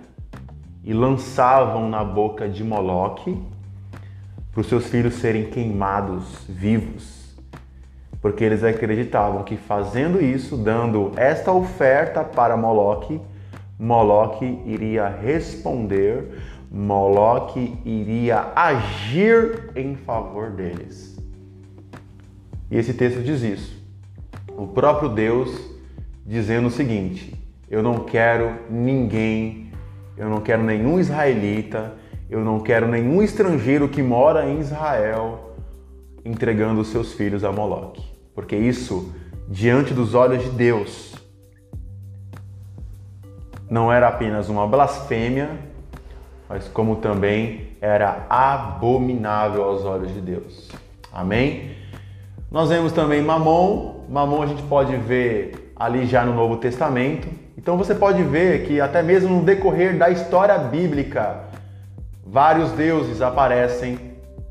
e 0.85 0.93
lançavam 0.93 1.89
na 1.89 2.05
boca 2.05 2.49
de 2.49 2.63
Moloque 2.63 3.37
para 4.53 4.61
os 4.61 4.69
seus 4.69 4.87
filhos 4.87 5.15
serem 5.15 5.51
queimados 5.51 6.45
vivos 6.49 7.17
porque 8.27 8.43
eles 8.43 8.65
acreditavam 8.65 9.45
que 9.45 9.57
fazendo 9.57 10.21
isso, 10.21 10.57
dando 10.57 11.13
esta 11.15 11.53
oferta 11.53 12.25
para 12.25 12.57
Moloque, 12.57 13.21
Moloque 13.79 14.45
iria 14.67 15.07
responder, 15.07 16.37
Moloque 16.69 17.79
iria 17.85 18.49
agir 18.57 19.71
em 19.77 19.95
favor 19.95 20.51
deles. 20.51 21.16
E 22.71 22.77
esse 22.77 22.95
texto 22.95 23.23
diz 23.23 23.43
isso. 23.43 23.77
O 24.57 24.67
próprio 24.67 25.09
Deus 25.09 25.51
dizendo 26.25 26.69
o 26.69 26.71
seguinte: 26.71 27.35
Eu 27.71 27.83
não 27.83 28.01
quero 28.01 28.53
ninguém, 28.71 29.71
eu 30.17 30.29
não 30.29 30.41
quero 30.41 30.63
nenhum 30.63 30.99
israelita, 30.99 31.95
eu 32.29 32.45
não 32.45 32.61
quero 32.61 32.89
nenhum 32.89 33.23
estrangeiro 33.23 33.89
que 33.89 34.03
mora 34.03 34.49
em 34.49 34.61
Israel 34.61 35.55
entregando 36.25 36.81
os 36.81 36.89
seus 36.89 37.13
filhos 37.13 37.45
a 37.45 37.53
Moloque 37.53 38.17
porque 38.37 38.55
isso, 38.55 39.15
diante 39.49 39.95
dos 39.95 40.15
olhos 40.15 40.45
de 40.45 40.51
Deus, 40.51 41.15
não 43.69 43.91
era 43.91 44.09
apenas 44.09 44.51
uma 44.51 44.67
blasfêmia, 44.67 45.59
mas 46.47 46.69
como 46.69 46.97
também 46.97 47.71
era 47.81 48.27
abominável 48.29 49.65
aos 49.65 49.85
olhos 49.87 50.13
de 50.13 50.21
Deus. 50.21 50.71
Amém? 51.11 51.75
Nós 52.51 52.69
vemos 52.69 52.93
também 52.93 53.23
Mamon. 53.23 54.05
Mamon 54.09 54.43
a 54.43 54.47
gente 54.47 54.63
pode 54.63 54.97
ver 54.97 55.73
ali 55.75 56.07
já 56.07 56.25
no 56.25 56.33
Novo 56.33 56.57
Testamento. 56.57 57.29
Então 57.59 57.77
você 57.77 57.95
pode 57.95 58.23
ver 58.23 58.67
que 58.67 58.81
até 58.81 59.03
mesmo 59.03 59.37
no 59.37 59.43
decorrer 59.43 59.99
da 59.99 60.09
história 60.11 60.57
bíblica, 60.57 61.41
vários 62.25 62.71
deuses 62.73 63.21
aparecem 63.21 63.99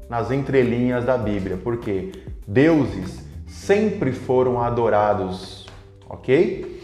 nas 0.09 0.29
entrelinhas 0.31 1.05
da 1.05 1.17
Bíblia. 1.17 1.57
Porque 1.63 2.11
deuses 2.45 3.25
sempre 3.47 4.11
foram 4.11 4.61
adorados, 4.61 5.65
ok? 6.09 6.75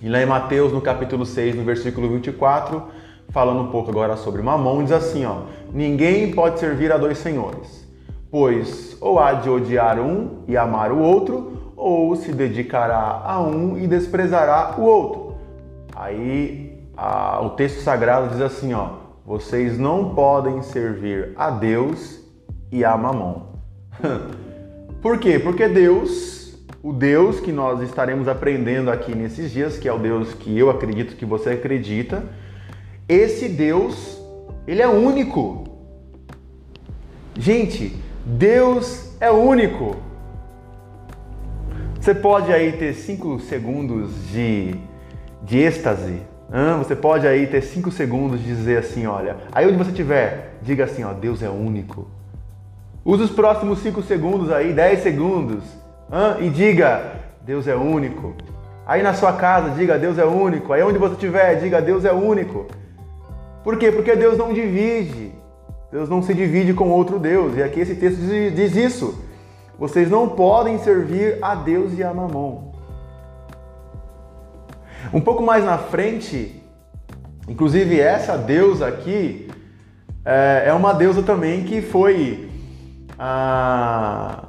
E 0.00 0.08
lá 0.08 0.20
em 0.20 0.26
Mateus, 0.26 0.72
no 0.72 0.80
capítulo 0.80 1.24
6, 1.24 1.54
no 1.54 1.62
versículo 1.62 2.08
24, 2.10 2.82
falando 3.28 3.60
um 3.60 3.70
pouco 3.70 3.90
agora 3.90 4.16
sobre 4.16 4.42
Mamon, 4.42 4.82
diz 4.82 4.90
assim, 4.90 5.24
ó: 5.24 5.42
Ninguém 5.72 6.32
pode 6.32 6.58
servir 6.58 6.90
a 6.90 6.98
dois 6.98 7.18
senhores, 7.18 7.81
pois 8.32 8.96
ou 8.98 9.20
há 9.20 9.34
de 9.34 9.50
odiar 9.50 10.00
um 10.00 10.38
e 10.48 10.56
amar 10.56 10.90
o 10.90 10.98
outro, 10.98 11.74
ou 11.76 12.16
se 12.16 12.32
dedicará 12.32 13.22
a 13.22 13.42
um 13.42 13.76
e 13.76 13.86
desprezará 13.86 14.74
o 14.78 14.82
outro. 14.82 15.34
Aí 15.94 16.80
a, 16.96 17.42
o 17.42 17.50
texto 17.50 17.82
sagrado 17.82 18.30
diz 18.30 18.40
assim, 18.40 18.72
ó: 18.72 18.88
Vocês 19.26 19.78
não 19.78 20.14
podem 20.14 20.62
servir 20.62 21.34
a 21.36 21.50
Deus 21.50 22.20
e 22.70 22.84
a 22.84 22.96
Mamon. 22.96 23.42
Por 25.02 25.18
quê? 25.18 25.38
Porque 25.38 25.68
Deus, 25.68 26.56
o 26.82 26.92
Deus 26.92 27.38
que 27.38 27.52
nós 27.52 27.82
estaremos 27.82 28.28
aprendendo 28.28 28.90
aqui 28.90 29.14
nesses 29.14 29.50
dias, 29.50 29.76
que 29.76 29.88
é 29.88 29.92
o 29.92 29.98
Deus 29.98 30.32
que 30.32 30.56
eu 30.58 30.70
acredito 30.70 31.16
que 31.16 31.26
você 31.26 31.50
acredita, 31.50 32.24
esse 33.06 33.48
Deus, 33.48 34.18
ele 34.66 34.80
é 34.80 34.88
único. 34.88 35.64
Gente, 37.34 38.01
Deus 38.24 39.16
é 39.20 39.30
único. 39.30 39.96
Você 42.00 42.14
pode 42.14 42.52
aí 42.52 42.72
ter 42.72 42.94
cinco 42.94 43.38
segundos 43.40 44.10
de, 44.28 44.74
de 45.42 45.58
êxtase. 45.58 46.22
Hein? 46.52 46.78
Você 46.78 46.94
pode 46.96 47.26
aí 47.26 47.46
ter 47.46 47.62
cinco 47.62 47.90
segundos 47.90 48.40
de 48.40 48.46
dizer 48.46 48.78
assim, 48.78 49.06
olha. 49.06 49.36
Aí 49.52 49.66
onde 49.66 49.76
você 49.76 49.90
estiver, 49.90 50.58
diga 50.62 50.84
assim, 50.84 51.04
ó, 51.04 51.12
Deus 51.12 51.42
é 51.42 51.48
único. 51.48 52.08
Use 53.04 53.24
os 53.24 53.30
próximos 53.30 53.80
5 53.80 54.00
segundos 54.02 54.52
aí, 54.52 54.72
10 54.72 55.00
segundos, 55.00 55.64
hein? 56.12 56.46
e 56.46 56.50
diga: 56.50 57.14
Deus 57.40 57.66
é 57.66 57.74
único. 57.74 58.36
Aí 58.86 59.02
na 59.02 59.12
sua 59.12 59.32
casa, 59.32 59.70
diga: 59.70 59.98
Deus 59.98 60.18
é 60.18 60.24
único. 60.24 60.72
Aí 60.72 60.82
onde 60.84 60.98
você 60.98 61.14
estiver, 61.14 61.56
diga: 61.56 61.82
Deus 61.82 62.04
é 62.04 62.12
único. 62.12 62.66
Por 63.64 63.76
quê? 63.76 63.90
Porque 63.90 64.14
Deus 64.14 64.38
não 64.38 64.52
divide. 64.52 65.32
Deus 65.92 66.08
não 66.08 66.22
se 66.22 66.32
divide 66.32 66.72
com 66.72 66.88
outro 66.88 67.18
Deus. 67.18 67.54
E 67.54 67.62
aqui 67.62 67.80
esse 67.80 67.94
texto 67.94 68.18
diz 68.18 68.74
isso. 68.74 69.22
Vocês 69.78 70.08
não 70.08 70.26
podem 70.26 70.78
servir 70.78 71.36
a 71.42 71.54
Deus 71.54 71.92
e 71.98 72.02
a 72.02 72.14
Mamon. 72.14 72.72
Um 75.12 75.20
pouco 75.20 75.42
mais 75.42 75.62
na 75.62 75.76
frente, 75.76 76.62
inclusive 77.46 78.00
essa 78.00 78.38
deusa 78.38 78.86
aqui 78.88 79.50
é, 80.24 80.64
é 80.68 80.72
uma 80.72 80.94
deusa 80.94 81.22
também 81.22 81.64
que 81.64 81.82
foi 81.82 82.48
ah, 83.18 84.44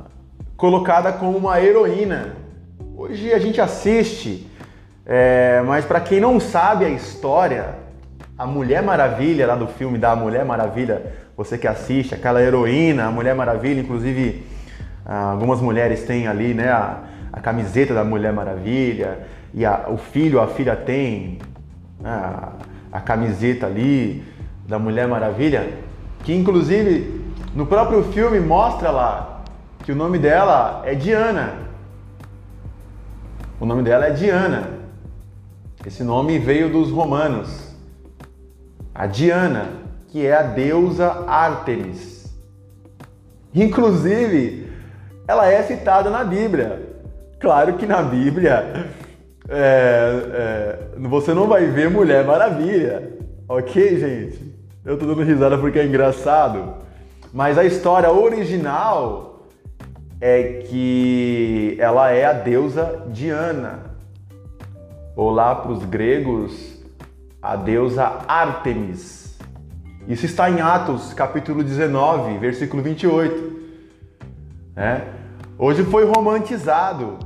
colocada 0.56 1.12
como 1.12 1.38
uma 1.38 1.60
heroína. 1.60 2.38
Hoje 2.96 3.34
a 3.34 3.39
gente 3.39 3.60
assiste, 3.60 4.50
é, 5.06 5.62
mas 5.66 5.84
para 5.84 6.00
quem 6.00 6.22
não 6.22 6.39
sabe 6.39 6.86
a 6.86 6.89
história, 6.89 7.76
a 8.38 8.46
Mulher 8.46 8.82
Maravilha, 8.82 9.46
lá 9.46 9.56
do 9.56 9.68
filme 9.68 9.98
da 9.98 10.16
Mulher 10.16 10.46
Maravilha, 10.46 11.22
você 11.36 11.58
que 11.58 11.68
assiste, 11.68 12.14
aquela 12.14 12.42
heroína, 12.42 13.06
a 13.06 13.12
Mulher 13.12 13.36
Maravilha, 13.36 13.82
inclusive 13.82 14.46
ah, 15.06 15.32
algumas 15.32 15.60
mulheres 15.60 16.04
têm 16.04 16.28
ali 16.28 16.54
né, 16.54 16.70
a, 16.70 17.04
a 17.32 17.40
camiseta 17.40 17.94
da 17.94 18.04
Mulher 18.04 18.32
Maravilha, 18.32 19.20
e 19.54 19.66
a, 19.66 19.86
o 19.90 19.98
filho, 19.98 20.40
a 20.40 20.48
filha 20.48 20.76
tem 20.76 21.40
a, 22.04 22.54
a 22.92 23.00
camiseta 23.00 23.66
ali 23.66 24.24
da 24.68 24.80
Mulher 24.80 25.08
Maravilha, 25.08 25.74
que 26.24 26.34
inclusive 26.34 27.22
no 27.56 27.66
próprio 27.66 28.04
filme 28.12 28.40
mostra 28.40 28.90
lá 28.90 29.44
que 29.84 29.92
o 29.92 29.96
nome 29.96 30.18
dela 30.18 30.82
é 30.86 30.96
Diana. 30.96 31.56
O 33.60 33.66
nome 33.66 33.84
dela 33.84 34.08
é 34.08 34.12
Diana. 34.12 34.70
Esse 35.86 36.04
nome 36.04 36.40
veio 36.40 36.72
dos 36.72 36.90
romanos. 36.90 37.76
A 38.96 39.06
Diana, 39.06 39.83
que 40.14 40.28
é 40.28 40.36
a 40.36 40.43
deusa 40.43 41.26
Ártemis. 41.26 42.32
Inclusive, 43.51 44.70
ela 45.28 45.51
é 45.51 45.64
citada 45.64 46.11
na 46.11 46.24
Bíblia. 46.24 46.88
Claro 47.39 47.74
que 47.78 47.88
na 47.88 48.03
Bíblia 48.03 48.91
é, 49.49 50.11
é, 50.36 50.80
você 50.99 51.34
não 51.34 51.47
vai 51.47 51.66
ver 51.66 51.89
Mulher 51.89 52.24
Maravilha, 52.26 53.11
ok, 53.49 53.99
gente? 53.99 54.55
Eu 54.86 54.99
tô 54.99 55.07
dando 55.07 55.24
risada 55.24 55.57
porque 55.57 55.80
é 55.80 55.86
engraçado. 55.86 56.76
Mas 57.34 57.57
a 57.57 57.66
história 57.66 58.11
original 58.11 59.47
é 60.22 60.61
que 60.70 61.76
ela 61.80 62.11
é 62.11 62.24
a 62.26 62.34
deusa 62.34 63.01
Diana. 63.07 63.80
Ou 65.16 65.32
lá 65.32 65.55
para 65.55 65.72
os 65.72 65.84
gregos, 65.84 66.84
a 67.41 67.55
deusa 67.55 68.20
Ártemis. 68.28 69.22
Isso 70.06 70.26
está 70.26 70.49
em 70.49 70.60
Atos, 70.60 71.14
capítulo 71.14 71.64
19, 71.64 72.38
versículo 72.38 72.84
28. 72.84 73.54
É? 74.76 75.01
Hoje 75.58 75.84
foi 75.84 76.04
romantizado. 76.04 77.20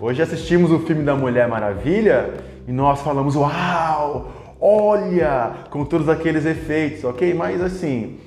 Hoje 0.00 0.20
assistimos 0.20 0.72
o 0.72 0.80
filme 0.80 1.04
da 1.04 1.14
Mulher 1.14 1.46
Maravilha 1.46 2.34
e 2.66 2.72
nós 2.72 3.00
falamos: 3.02 3.36
Uau! 3.36 4.32
Olha! 4.60 5.52
Com 5.70 5.84
todos 5.84 6.08
aqueles 6.08 6.44
efeitos, 6.44 7.04
ok? 7.04 7.32
Mas 7.34 7.62
assim, 7.62 8.18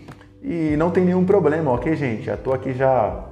e 0.41 0.73
não 0.77 0.89
tem 0.89 1.03
nenhum 1.03 1.25
problema, 1.25 1.71
ok, 1.71 1.93
gente? 1.93 2.23
Já 2.23 2.37
tô 2.37 2.53
aqui 2.53 2.73
já. 2.73 3.25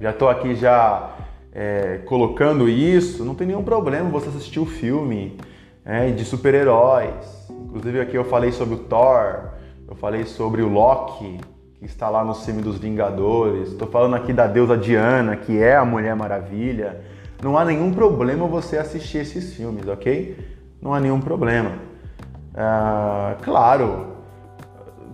Já 0.00 0.12
tô 0.12 0.28
aqui 0.28 0.56
já 0.56 1.10
é, 1.52 2.00
colocando 2.04 2.68
isso. 2.68 3.24
Não 3.24 3.36
tem 3.36 3.46
nenhum 3.46 3.62
problema 3.62 4.10
você 4.10 4.28
assistir 4.28 4.58
o 4.58 4.66
filme 4.66 5.38
é, 5.84 6.10
de 6.10 6.24
super-heróis. 6.24 7.48
Inclusive 7.48 8.00
aqui 8.00 8.16
eu 8.16 8.24
falei 8.24 8.50
sobre 8.50 8.74
o 8.74 8.78
Thor, 8.78 9.51
eu 9.92 9.96
falei 9.96 10.24
sobre 10.24 10.62
o 10.62 10.68
Loki, 10.68 11.38
que 11.78 11.84
está 11.84 12.08
lá 12.08 12.24
no 12.24 12.34
cime 12.34 12.62
dos 12.62 12.78
Vingadores. 12.78 13.72
Estou 13.72 13.86
falando 13.86 14.16
aqui 14.16 14.32
da 14.32 14.46
deusa 14.46 14.74
Diana, 14.74 15.36
que 15.36 15.62
é 15.62 15.76
a 15.76 15.84
Mulher 15.84 16.16
Maravilha. 16.16 17.04
Não 17.42 17.58
há 17.58 17.64
nenhum 17.66 17.92
problema 17.92 18.46
você 18.46 18.78
assistir 18.78 19.18
esses 19.18 19.52
filmes, 19.52 19.86
ok? 19.86 20.38
Não 20.80 20.94
há 20.94 20.98
nenhum 20.98 21.20
problema. 21.20 21.72
Ah, 22.54 23.36
claro, 23.42 24.16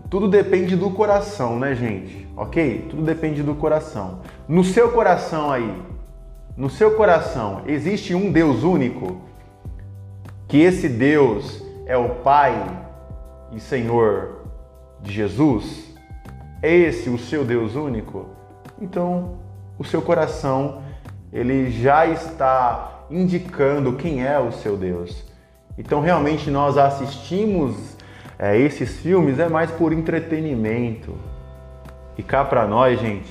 tudo 0.09 0.29
depende 0.29 0.77
do 0.77 0.91
coração, 0.91 1.59
né, 1.59 1.75
gente? 1.75 2.29
Ok? 2.37 2.87
Tudo 2.89 3.03
depende 3.03 3.43
do 3.43 3.57
coração. 3.57 4.21
No 4.47 4.63
seu 4.63 4.93
coração 4.93 5.51
aí, 5.51 5.75
no 6.57 6.71
seu 6.71 6.93
coração, 6.93 7.63
existe 7.67 8.15
um 8.15 8.31
Deus 8.31 8.63
único? 8.63 9.23
Que 10.47 10.59
esse 10.59 10.89
Deus 10.89 11.65
é 11.85 11.97
o 11.97 12.11
Pai 12.11 12.55
e 13.51 13.59
Senhor 13.59 14.38
de 15.03 15.13
Jesus? 15.13 15.95
É 16.63 16.75
esse 16.75 17.09
o 17.09 17.19
seu 17.19 17.45
Deus 17.45 17.75
único? 17.75 18.27
Então, 18.81 19.39
o 19.79 19.85
seu 19.85 20.03
coração 20.03 20.83
ele 21.33 21.71
já 21.71 22.07
está 22.07 23.05
indicando 23.11 23.95
quem 23.95 24.25
é 24.25 24.39
o 24.39 24.53
seu 24.53 24.77
Deus. 24.77 25.25
Então, 25.77 26.01
realmente, 26.01 26.51
nós 26.51 26.77
assistimos 26.77 27.97
é, 28.39 28.57
esses 28.57 28.99
filmes 28.99 29.39
é 29.39 29.49
mais 29.49 29.71
por 29.71 29.93
entretenimento. 29.93 31.15
E 32.17 32.23
cá 32.23 32.45
para 32.45 32.67
nós, 32.67 33.01
gente, 33.01 33.31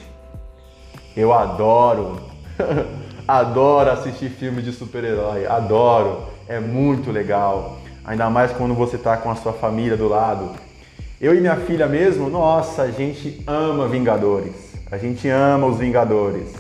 eu 1.16 1.34
adoro, 1.34 2.22
adoro 3.28 3.92
assistir 3.92 4.30
filmes 4.30 4.64
de 4.64 4.72
super-herói, 4.72 5.46
adoro, 5.46 6.28
é 6.48 6.60
muito 6.60 7.12
legal. 7.12 7.80
Ainda 8.06 8.30
mais 8.30 8.52
quando 8.54 8.74
você 8.74 8.96
está 8.96 9.18
com 9.18 9.30
a 9.30 9.36
sua 9.36 9.52
família 9.52 9.98
do 9.98 10.08
lado 10.08 10.67
eu 11.20 11.36
e 11.36 11.42
minha 11.42 11.56
filha 11.56 11.88
mesmo, 11.88 12.30
nossa, 12.30 12.84
a 12.84 12.92
gente 12.92 13.42
ama 13.48 13.88
Vingadores. 13.88 14.74
A 14.92 14.98
gente 14.98 15.28
ama 15.28 15.66
os 15.66 15.80
Vingadores. 15.80 16.54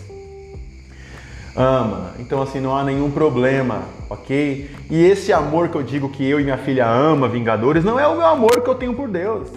Ama. 1.56 2.12
Então 2.18 2.42
assim, 2.42 2.60
não 2.60 2.76
há 2.76 2.84
nenhum 2.84 3.12
problema, 3.12 3.84
ok? 4.10 4.70
E 4.90 5.06
esse 5.06 5.32
amor 5.32 5.70
que 5.70 5.76
eu 5.76 5.84
digo 5.84 6.10
que 6.10 6.28
eu 6.28 6.40
e 6.40 6.44
minha 6.44 6.58
filha 6.58 6.88
ama 6.88 7.28
Vingadores 7.28 7.84
não 7.84 8.00
é 8.00 8.08
o 8.08 8.18
meu 8.18 8.26
amor 8.26 8.62
que 8.62 8.70
eu 8.70 8.76
tenho 8.76 8.96
por 8.96 9.08
Deus. 9.08 9.48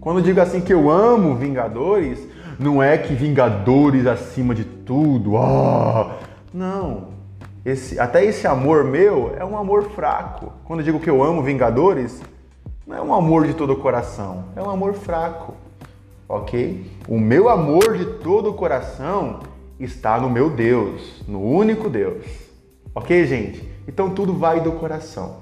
Quando 0.00 0.18
eu 0.18 0.22
digo 0.22 0.38
assim 0.38 0.60
que 0.60 0.72
eu 0.72 0.90
amo 0.90 1.34
Vingadores, 1.34 2.18
não 2.58 2.82
é 2.82 2.98
que 2.98 3.14
Vingadores 3.14 4.06
acima 4.06 4.54
de 4.54 4.64
tudo. 4.64 5.32
Oh, 5.32 6.10
não. 6.52 7.14
Esse, 7.64 7.98
até 7.98 8.22
esse 8.22 8.46
amor 8.46 8.84
meu 8.84 9.34
é 9.38 9.44
um 9.44 9.56
amor 9.56 9.90
fraco. 9.92 10.52
Quando 10.64 10.80
eu 10.80 10.84
digo 10.84 11.00
que 11.00 11.08
eu 11.08 11.22
amo 11.24 11.42
Vingadores, 11.42 12.20
não 12.86 12.96
é 12.96 13.02
um 13.02 13.14
amor 13.14 13.46
de 13.46 13.54
todo 13.54 13.72
o 13.72 13.76
coração, 13.76 14.44
é 14.54 14.62
um 14.62 14.68
amor 14.68 14.94
fraco, 14.94 15.54
ok? 16.28 16.90
O 17.08 17.18
meu 17.18 17.48
amor 17.48 17.96
de 17.96 18.04
todo 18.04 18.50
o 18.50 18.54
coração 18.54 19.40
está 19.80 20.20
no 20.20 20.28
meu 20.28 20.50
Deus, 20.50 21.22
no 21.26 21.40
único 21.40 21.88
Deus, 21.88 22.26
ok, 22.94 23.26
gente? 23.26 23.66
Então 23.88 24.10
tudo 24.10 24.34
vai 24.34 24.60
do 24.60 24.72
coração. 24.72 25.38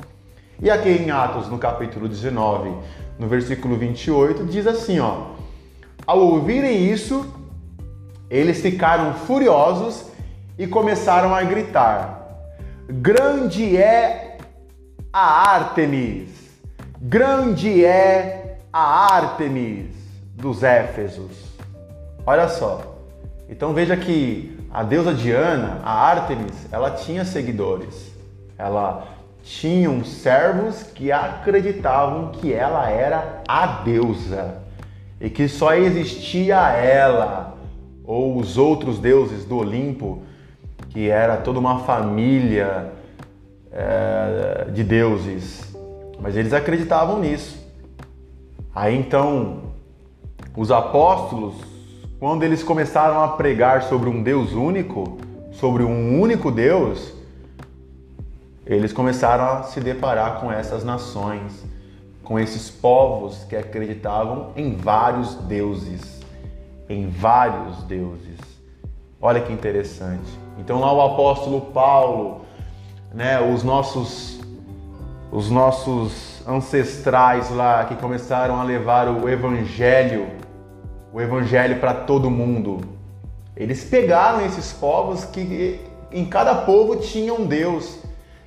E 0.60 0.70
aqui 0.70 0.88
em 0.88 1.10
Atos, 1.10 1.48
no 1.48 1.58
capítulo 1.58 2.08
19, 2.08 2.72
no 3.18 3.26
versículo 3.26 3.76
28, 3.76 4.44
diz 4.44 4.66
assim: 4.66 5.00
ó, 5.00 5.32
ao 6.06 6.20
ouvirem 6.20 6.90
isso, 6.90 7.26
eles 8.30 8.60
ficaram 8.60 9.14
furiosos 9.14 10.06
e 10.56 10.66
começaram 10.66 11.34
a 11.34 11.42
gritar: 11.42 12.22
Grande 12.88 13.76
é 13.76 14.38
a 15.12 15.50
Ártemis! 15.50 16.41
Grande 17.04 17.84
é 17.84 18.58
a 18.72 19.12
Ártemis 19.12 19.88
dos 20.36 20.62
Éfesos. 20.62 21.32
Olha 22.24 22.48
só. 22.48 22.96
Então 23.48 23.74
veja 23.74 23.96
que 23.96 24.56
a 24.70 24.84
deusa 24.84 25.12
Diana, 25.12 25.80
a 25.82 25.92
Ártemis, 25.92 26.68
ela 26.70 26.92
tinha 26.92 27.24
seguidores. 27.24 28.12
Ela 28.56 29.08
tinha 29.42 30.04
servos 30.04 30.84
que 30.94 31.10
acreditavam 31.10 32.30
que 32.30 32.52
ela 32.52 32.88
era 32.88 33.42
a 33.48 33.66
deusa 33.82 34.58
e 35.20 35.28
que 35.28 35.48
só 35.48 35.74
existia 35.74 36.70
ela 36.70 37.58
ou 38.04 38.38
os 38.38 38.56
outros 38.56 39.00
deuses 39.00 39.44
do 39.44 39.56
Olimpo, 39.56 40.22
que 40.90 41.10
era 41.10 41.36
toda 41.36 41.58
uma 41.58 41.80
família 41.80 42.92
é, 43.72 44.66
de 44.72 44.84
deuses 44.84 45.71
mas 46.22 46.36
eles 46.36 46.52
acreditavam 46.52 47.18
nisso. 47.18 47.60
Aí 48.72 48.96
então, 48.96 49.64
os 50.56 50.70
apóstolos, 50.70 51.54
quando 52.18 52.44
eles 52.44 52.62
começaram 52.62 53.22
a 53.22 53.28
pregar 53.28 53.82
sobre 53.82 54.08
um 54.08 54.22
Deus 54.22 54.52
único, 54.52 55.18
sobre 55.50 55.82
um 55.82 56.20
único 56.20 56.50
Deus, 56.50 57.12
eles 58.64 58.92
começaram 58.92 59.44
a 59.44 59.62
se 59.64 59.80
deparar 59.80 60.40
com 60.40 60.50
essas 60.50 60.84
nações, 60.84 61.64
com 62.22 62.38
esses 62.38 62.70
povos 62.70 63.42
que 63.44 63.56
acreditavam 63.56 64.52
em 64.54 64.76
vários 64.76 65.34
deuses, 65.34 66.20
em 66.88 67.08
vários 67.08 67.82
deuses. 67.82 68.38
Olha 69.20 69.40
que 69.40 69.52
interessante. 69.52 70.30
Então 70.58 70.78
lá 70.80 70.92
o 70.92 71.00
apóstolo 71.00 71.60
Paulo, 71.72 72.42
né, 73.12 73.40
os 73.40 73.64
nossos 73.64 74.41
os 75.32 75.48
nossos 75.48 76.42
ancestrais 76.46 77.50
lá 77.50 77.84
que 77.86 77.96
começaram 77.96 78.60
a 78.60 78.62
levar 78.62 79.08
o 79.08 79.26
evangelho, 79.30 80.26
o 81.10 81.18
evangelho 81.22 81.80
para 81.80 81.94
todo 81.94 82.30
mundo. 82.30 82.82
Eles 83.56 83.82
pegaram 83.82 84.44
esses 84.44 84.74
povos 84.74 85.24
que 85.24 85.80
em 86.12 86.26
cada 86.26 86.54
povo 86.54 86.96
tinha 86.96 87.32
um 87.32 87.46
Deus. 87.46 87.98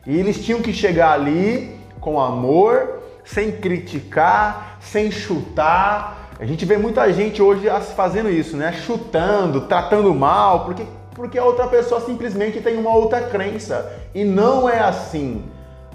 E 0.05 0.15
eles 0.15 0.45
tinham 0.45 0.61
que 0.61 0.71
chegar 0.71 1.13
ali 1.13 1.75
com 1.99 2.21
amor, 2.21 2.99
sem 3.23 3.51
criticar, 3.51 4.77
sem 4.79 5.09
chutar. 5.09 6.29
A 6.39 6.45
gente 6.45 6.65
vê 6.65 6.77
muita 6.77 7.11
gente 7.11 7.41
hoje 7.41 7.67
fazendo 7.95 8.29
isso, 8.29 8.55
né? 8.55 8.71
Chutando, 8.71 9.61
tratando 9.61 10.13
mal, 10.13 10.65
porque 10.65 10.85
porque 11.15 11.39
a 11.39 11.45
outra 11.45 11.65
pessoa 11.67 12.01
simplesmente 12.01 12.59
tem 12.59 12.77
uma 12.77 12.93
outra 12.93 13.21
crença. 13.21 13.89
E 14.13 14.25
não 14.25 14.69
é 14.69 14.79
assim. 14.79 15.45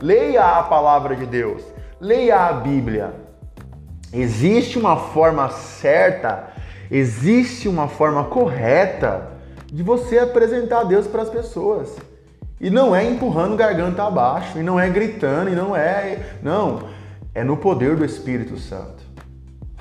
Leia 0.00 0.58
a 0.58 0.62
palavra 0.62 1.14
de 1.14 1.26
Deus, 1.26 1.62
leia 2.00 2.46
a 2.46 2.52
Bíblia. 2.54 3.14
Existe 4.12 4.78
uma 4.78 4.96
forma 4.96 5.48
certa, 5.50 6.48
existe 6.90 7.68
uma 7.68 7.86
forma 7.86 8.24
correta 8.24 9.28
de 9.66 9.82
você 9.82 10.18
apresentar 10.18 10.84
Deus 10.84 11.06
para 11.06 11.22
as 11.22 11.28
pessoas. 11.28 11.96
E 12.58 12.70
não 12.70 12.94
é 12.96 13.08
empurrando 13.08 13.56
garganta 13.56 14.02
abaixo, 14.02 14.58
e 14.58 14.62
não 14.62 14.80
é 14.80 14.88
gritando, 14.88 15.50
e 15.50 15.54
não 15.54 15.76
é. 15.76 16.36
Não. 16.42 16.88
é 17.34 17.44
no 17.44 17.56
poder 17.56 17.96
do 17.96 18.04
Espírito 18.04 18.56
Santo. 18.56 19.02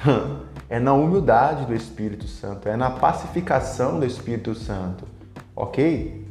É 0.72 0.80
na 0.80 0.94
humildade 0.94 1.66
do 1.66 1.74
Espírito 1.74 2.28
Santo, 2.28 2.70
é 2.70 2.78
na 2.78 2.92
pacificação 2.92 4.00
do 4.00 4.06
Espírito 4.06 4.54
Santo. 4.54 5.04
OK? 5.56 6.28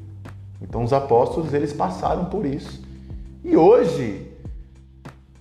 Então 0.63 0.85
os 0.85 0.93
apóstolos 0.93 1.53
eles 1.53 1.73
passaram 1.73 2.27
por 2.27 2.47
isso. 2.47 2.81
E 3.45 3.57
hoje 3.57 4.27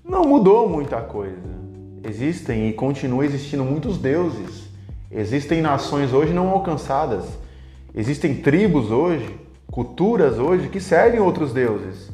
não 0.03 0.23
mudou 0.23 0.69
muita 0.69 1.01
coisa. 1.01 1.57
Existem 2.03 2.69
e 2.69 2.73
continuam 2.73 3.23
existindo 3.23 3.63
muitos 3.63 3.97
deuses. 3.97 4.67
Existem 5.11 5.61
nações 5.61 6.13
hoje 6.13 6.33
não 6.33 6.49
alcançadas. 6.49 7.25
Existem 7.95 8.35
tribos 8.35 8.91
hoje, 8.91 9.35
culturas 9.71 10.37
hoje 10.37 10.69
que 10.69 10.79
servem 10.79 11.19
outros 11.19 11.51
deuses. 11.51 12.11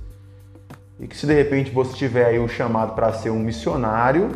E 1.00 1.08
que 1.08 1.18
se 1.18 1.28
de 1.28 1.34
repente 1.34 1.72
você 1.72 1.94
tiver 1.94 2.26
aí 2.26 2.40
o 2.40 2.48
chamado 2.48 2.94
para 2.94 3.12
ser 3.12 3.30
um 3.30 3.40
missionário, 3.40 4.32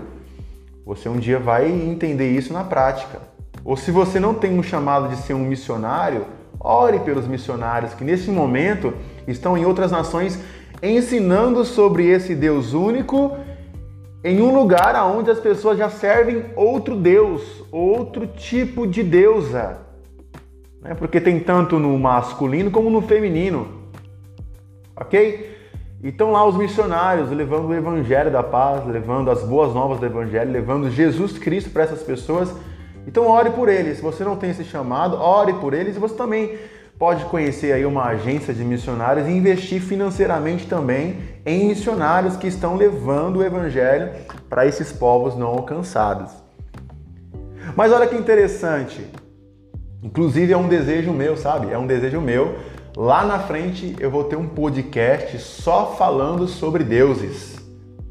você 0.85 1.07
um 1.07 1.17
dia 1.17 1.39
vai 1.39 1.71
entender 1.71 2.29
isso 2.29 2.51
na 2.51 2.63
prática. 2.63 3.19
Ou 3.63 3.77
se 3.77 3.91
você 3.91 4.19
não 4.19 4.33
tem 4.33 4.57
um 4.57 4.63
chamado 4.63 5.09
de 5.09 5.17
ser 5.17 5.33
um 5.33 5.45
missionário, 5.45 6.25
ore 6.59 6.99
pelos 6.99 7.27
missionários 7.27 7.93
que 7.93 8.03
nesse 8.03 8.29
momento 8.29 8.93
estão 9.27 9.57
em 9.57 9.65
outras 9.65 9.91
nações 9.91 10.39
ensinando 10.81 11.65
sobre 11.65 12.07
esse 12.07 12.35
Deus 12.35 12.73
único 12.73 13.35
em 14.23 14.41
um 14.41 14.53
lugar 14.53 14.95
onde 15.05 15.31
as 15.31 15.39
pessoas 15.39 15.77
já 15.77 15.89
servem 15.89 16.45
outro 16.55 16.95
Deus, 16.95 17.63
outro 17.71 18.27
tipo 18.27 18.85
de 18.85 19.03
deusa. 19.03 19.79
Né? 20.81 20.93
Porque 20.93 21.21
tem 21.21 21.39
tanto 21.39 21.79
no 21.79 21.97
masculino 21.97 22.71
como 22.71 22.89
no 22.89 23.01
feminino. 23.01 23.67
Ok? 24.95 25.55
Então 26.03 26.31
lá 26.31 26.45
os 26.45 26.55
missionários 26.55 27.31
levando 27.31 27.67
o 27.67 27.73
evangelho 27.73 28.31
da 28.31 28.43
paz, 28.43 28.85
levando 28.85 29.31
as 29.31 29.43
boas 29.43 29.73
novas 29.73 29.99
do 29.99 30.05
evangelho, 30.05 30.51
levando 30.51 30.91
Jesus 30.91 31.37
Cristo 31.37 31.71
para 31.71 31.83
essas 31.83 32.03
pessoas. 32.03 32.53
Então 33.07 33.27
ore 33.27 33.51
por 33.51 33.69
eles. 33.69 33.97
Se 33.97 34.03
você 34.03 34.23
não 34.23 34.35
tem 34.35 34.51
esse 34.51 34.63
chamado, 34.63 35.17
ore 35.17 35.53
por 35.53 35.73
eles 35.73 35.95
e 35.95 35.99
você 35.99 36.15
também 36.15 36.57
pode 36.97 37.25
conhecer 37.25 37.71
aí 37.71 37.85
uma 37.85 38.03
agência 38.05 38.53
de 38.53 38.63
missionários 38.63 39.27
e 39.27 39.31
investir 39.31 39.81
financeiramente 39.81 40.67
também 40.67 41.17
em 41.45 41.67
missionários 41.67 42.35
que 42.35 42.47
estão 42.47 42.75
levando 42.75 43.37
o 43.37 43.43
evangelho 43.43 44.11
para 44.49 44.65
esses 44.65 44.91
povos 44.91 45.35
não 45.35 45.47
alcançados. 45.47 46.31
Mas 47.75 47.91
olha 47.91 48.07
que 48.07 48.15
interessante. 48.15 49.05
Inclusive 50.01 50.53
é 50.53 50.57
um 50.57 50.67
desejo 50.67 51.11
meu, 51.11 51.37
sabe? 51.37 51.71
É 51.71 51.77
um 51.77 51.85
desejo 51.85 52.21
meu 52.21 52.55
Lá 52.97 53.23
na 53.23 53.37
frente 53.37 53.95
eu 53.99 54.09
vou 54.09 54.23
ter 54.23 54.37
um 54.37 54.47
podcast 54.47 55.37
só 55.37 55.93
falando 55.95 56.47
sobre 56.47 56.83
deuses, 56.83 57.55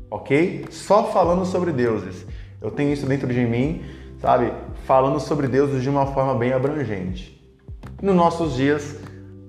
ok? 0.09 0.65
Só 0.71 1.11
falando 1.11 1.45
sobre 1.45 1.73
deuses. 1.73 2.25
Eu 2.63 2.71
tenho 2.71 2.93
isso 2.93 3.05
dentro 3.05 3.27
de 3.27 3.41
mim, 3.41 3.83
sabe? 4.21 4.53
Falando 4.85 5.19
sobre 5.19 5.49
deuses 5.49 5.83
de 5.83 5.91
uma 5.91 6.07
forma 6.07 6.37
bem 6.37 6.53
abrangente. 6.53 7.36
Nos 8.01 8.15
nossos 8.15 8.55
dias, 8.55 8.97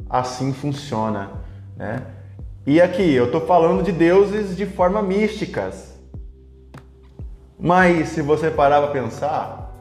assim 0.09 0.53
funciona, 0.53 1.31
né? 1.75 2.05
E 2.65 2.81
aqui 2.81 3.13
eu 3.13 3.25
estou 3.25 3.41
falando 3.41 3.83
de 3.83 3.91
deuses 3.91 4.55
de 4.55 4.65
forma 4.65 5.01
místicas. 5.01 5.97
Mas 7.59 8.09
se 8.09 8.21
você 8.21 8.51
parar 8.51 8.81
para 8.81 8.91
pensar, 8.91 9.73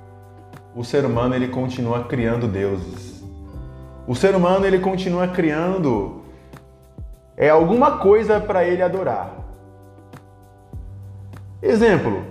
o 0.75 0.85
ser 0.85 1.05
humano 1.05 1.35
ele 1.35 1.49
continua 1.49 2.05
criando 2.05 2.47
deuses. 2.47 3.25
O 4.07 4.15
ser 4.15 4.35
humano 4.35 4.67
ele 4.67 4.79
continua 4.79 5.29
criando 5.29 6.23
é 7.37 7.51
alguma 7.51 7.99
coisa 7.99 8.41
para 8.41 8.65
ele 8.65 8.83
adorar. 8.83 9.35
Exemplo, 11.61 12.25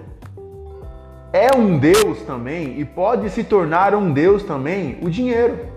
é 1.32 1.56
um 1.56 1.78
Deus 1.78 2.22
também 2.22 2.80
e 2.80 2.86
pode 2.86 3.30
se 3.30 3.44
tornar 3.44 3.94
um 3.94 4.12
Deus 4.12 4.44
também 4.44 4.98
o 5.02 5.10
dinheiro. 5.10 5.75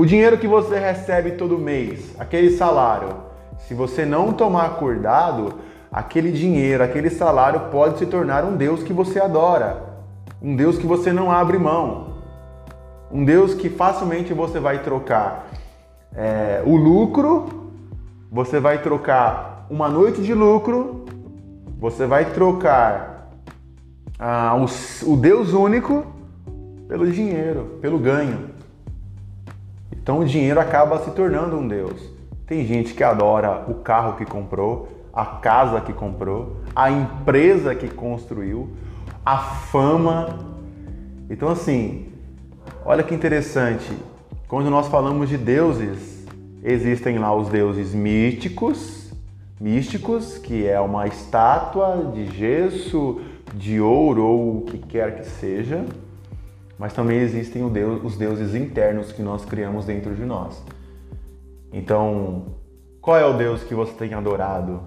O 0.00 0.06
dinheiro 0.06 0.38
que 0.38 0.46
você 0.46 0.78
recebe 0.78 1.32
todo 1.32 1.58
mês, 1.58 2.14
aquele 2.18 2.52
salário, 2.52 3.16
se 3.58 3.74
você 3.74 4.06
não 4.06 4.32
tomar 4.32 4.76
cuidado, 4.76 5.56
aquele 5.92 6.32
dinheiro, 6.32 6.82
aquele 6.82 7.10
salário 7.10 7.68
pode 7.70 7.98
se 7.98 8.06
tornar 8.06 8.42
um 8.42 8.56
Deus 8.56 8.82
que 8.82 8.94
você 8.94 9.20
adora, 9.20 9.82
um 10.40 10.56
Deus 10.56 10.78
que 10.78 10.86
você 10.86 11.12
não 11.12 11.30
abre 11.30 11.58
mão. 11.58 12.14
Um 13.12 13.26
Deus 13.26 13.52
que 13.52 13.68
facilmente 13.68 14.32
você 14.32 14.58
vai 14.58 14.82
trocar 14.82 15.50
é, 16.16 16.62
o 16.64 16.76
lucro, 16.76 17.70
você 18.32 18.58
vai 18.58 18.80
trocar 18.80 19.66
uma 19.68 19.90
noite 19.90 20.22
de 20.22 20.32
lucro, 20.32 21.04
você 21.78 22.06
vai 22.06 22.32
trocar 22.32 23.30
ah, 24.18 24.56
o, 24.56 25.12
o 25.12 25.16
Deus 25.18 25.52
único 25.52 26.06
pelo 26.88 27.06
dinheiro, 27.06 27.76
pelo 27.82 27.98
ganho. 27.98 28.49
Então 29.92 30.20
o 30.20 30.24
dinheiro 30.24 30.60
acaba 30.60 30.98
se 30.98 31.10
tornando 31.12 31.56
um 31.56 31.66
Deus. 31.66 32.00
Tem 32.46 32.64
gente 32.66 32.94
que 32.94 33.04
adora 33.04 33.64
o 33.68 33.74
carro 33.74 34.16
que 34.16 34.24
comprou, 34.24 34.88
a 35.12 35.24
casa 35.24 35.80
que 35.80 35.92
comprou, 35.92 36.56
a 36.74 36.90
empresa 36.90 37.74
que 37.74 37.88
construiu, 37.88 38.70
a 39.24 39.38
fama. 39.38 40.38
Então, 41.28 41.48
assim, 41.48 42.10
Olha 42.84 43.02
que 43.02 43.14
interessante. 43.14 43.92
Quando 44.48 44.70
nós 44.70 44.88
falamos 44.88 45.28
de 45.28 45.36
deuses, 45.36 46.26
existem 46.64 47.18
lá 47.18 47.34
os 47.34 47.48
deuses 47.48 47.94
místicos, 47.94 49.12
místicos, 49.60 50.38
que 50.38 50.66
é 50.66 50.80
uma 50.80 51.06
estátua 51.06 52.10
de 52.14 52.26
gesso, 52.26 53.20
de 53.54 53.80
ouro 53.80 54.24
ou 54.24 54.56
o 54.56 54.62
que 54.62 54.78
quer 54.78 55.20
que 55.20 55.26
seja. 55.26 55.84
Mas 56.80 56.94
também 56.94 57.18
existem 57.18 57.62
os 57.62 58.16
deuses 58.16 58.54
internos 58.54 59.12
que 59.12 59.20
nós 59.20 59.44
criamos 59.44 59.84
dentro 59.84 60.14
de 60.14 60.24
nós. 60.24 60.64
Então, 61.70 62.54
qual 63.02 63.18
é 63.18 63.26
o 63.26 63.34
Deus 63.34 63.62
que 63.62 63.74
você 63.74 63.92
tem 63.92 64.14
adorado? 64.14 64.80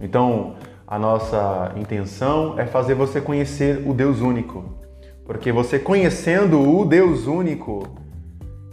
Então, 0.00 0.56
a 0.84 0.98
nossa 0.98 1.72
intenção 1.76 2.58
é 2.58 2.66
fazer 2.66 2.94
você 2.94 3.20
conhecer 3.20 3.88
o 3.88 3.94
Deus 3.94 4.20
único. 4.20 4.64
Porque 5.24 5.52
você 5.52 5.78
conhecendo 5.78 6.60
o 6.60 6.84
Deus 6.84 7.28
único, 7.28 7.86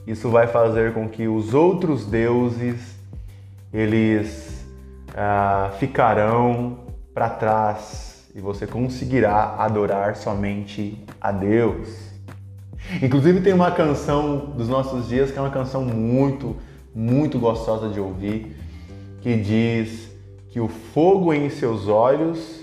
isso 0.08 0.28
vai 0.28 0.48
fazer 0.48 0.96
com 0.96 1.08
que 1.08 1.28
os 1.28 1.54
outros 1.54 2.04
deuses 2.04 2.98
eles 3.72 4.66
ah, 5.16 5.70
ficarão 5.78 6.80
para 7.14 7.30
trás 7.30 8.28
e 8.34 8.42
você 8.42 8.66
conseguirá 8.66 9.56
adorar 9.60 10.16
somente 10.16 11.06
a 11.22 11.32
Deus. 11.32 11.88
Inclusive 13.02 13.42
tem 13.42 13.54
uma 13.54 13.72
canção 13.72 14.54
dos 14.58 14.68
nossos 14.68 15.08
dias 15.08 15.32
que 15.32 15.38
é 15.38 15.42
uma 15.42 15.52
canção 15.52 15.86
muito, 15.86 16.58
muito 16.94 17.38
gostosa 17.38 17.88
de 17.88 18.00
ouvir, 18.00 18.58
que 19.22 19.38
diz 19.38 20.10
que 20.50 20.60
o 20.60 20.68
fogo 20.68 21.32
em 21.32 21.50
seus 21.50 21.88
olhos 21.88 22.62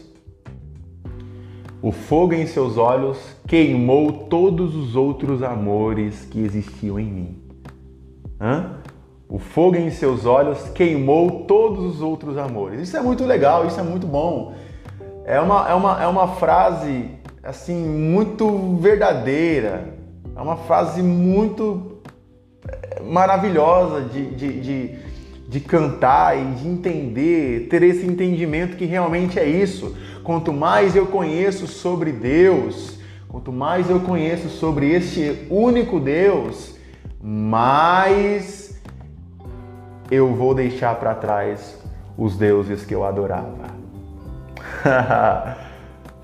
o 1.81 1.93
fogo 1.93 2.35
em 2.35 2.45
seus 2.45 2.77
olhos 2.77 3.19
queimou 3.47 4.25
todos 4.25 4.75
os 4.75 4.97
outros 4.97 5.45
amores 5.45 6.25
que 6.25 6.41
existiam 6.41 6.99
em 6.99 7.05
mim. 7.05 7.43
Hã? 8.41 8.79
O 9.29 9.39
fogo 9.39 9.77
em 9.77 9.89
seus 9.91 10.27
olhos 10.27 10.59
queimou 10.71 11.45
todos 11.45 11.85
os 11.85 12.03
outros 12.03 12.37
amores. 12.37 12.81
Isso 12.81 12.97
é 12.97 13.01
muito 13.01 13.25
legal, 13.25 13.65
isso 13.65 13.79
é 13.79 13.83
muito 13.85 14.09
bom. 14.09 14.55
É 15.25 15.41
uma, 15.41 15.69
é 15.69 15.75
uma, 15.75 16.03
é 16.03 16.07
uma 16.09 16.27
frase 16.27 17.11
assim 17.43 17.75
muito 17.75 18.77
verdadeira. 18.77 19.95
É 20.35 20.41
uma 20.41 20.57
frase 20.57 21.03
muito 21.03 22.01
eh, 22.67 23.03
maravilhosa 23.03 24.03
de, 24.03 24.27
de, 24.35 24.61
de, 24.61 24.99
de 25.49 25.61
cantar 25.61 26.39
e 26.39 26.45
de 26.55 26.69
entender, 26.69 27.69
ter 27.69 27.83
esse 27.83 28.07
entendimento 28.07 28.77
que 28.77 28.85
realmente 28.85 29.39
é 29.39 29.49
isso. 29.49 29.97
Quanto 30.23 30.53
mais 30.53 30.95
eu 30.95 31.07
conheço 31.07 31.67
sobre 31.67 32.13
Deus, 32.13 32.99
quanto 33.29 33.51
mais 33.51 33.89
eu 33.89 34.01
conheço 34.01 34.49
sobre 34.49 34.91
este 34.91 35.47
único 35.51 35.99
Deus, 35.99 36.77
mais 37.21 38.79
eu 40.11 40.35
vou 40.35 40.55
deixar 40.55 40.95
para 40.97 41.15
trás 41.15 41.79
os 42.17 42.37
deuses 42.37 42.85
que 42.85 42.95
eu 42.95 43.05
adorava. 43.05 43.69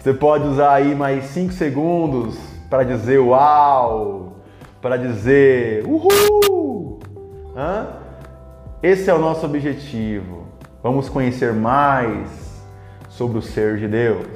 Você 0.04 0.12
pode 0.12 0.46
usar 0.46 0.74
aí 0.74 0.94
mais 0.94 1.24
5 1.30 1.54
segundos 1.54 2.36
para 2.68 2.84
dizer 2.84 3.20
uau, 3.20 4.36
para 4.78 4.98
dizer 4.98 5.82
uhul. 5.86 6.98
Hã? 7.56 7.86
Esse 8.82 9.08
é 9.08 9.14
o 9.14 9.18
nosso 9.18 9.46
objetivo. 9.46 10.44
Vamos 10.82 11.08
conhecer 11.08 11.54
mais 11.54 12.28
sobre 13.08 13.38
o 13.38 13.40
ser 13.40 13.78
de 13.78 13.88
Deus. 13.88 14.26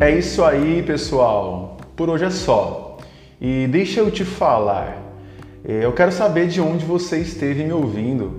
É 0.00 0.10
isso 0.10 0.42
aí, 0.42 0.82
pessoal. 0.82 1.76
Por 1.94 2.08
hoje 2.08 2.24
é 2.24 2.30
só. 2.30 2.96
E 3.38 3.66
deixa 3.66 4.00
eu 4.00 4.10
te 4.10 4.24
falar. 4.24 4.96
É, 5.62 5.84
eu 5.84 5.92
quero 5.92 6.10
saber 6.10 6.48
de 6.48 6.58
onde 6.58 6.86
você 6.86 7.18
esteve 7.18 7.64
me 7.64 7.72
ouvindo. 7.74 8.37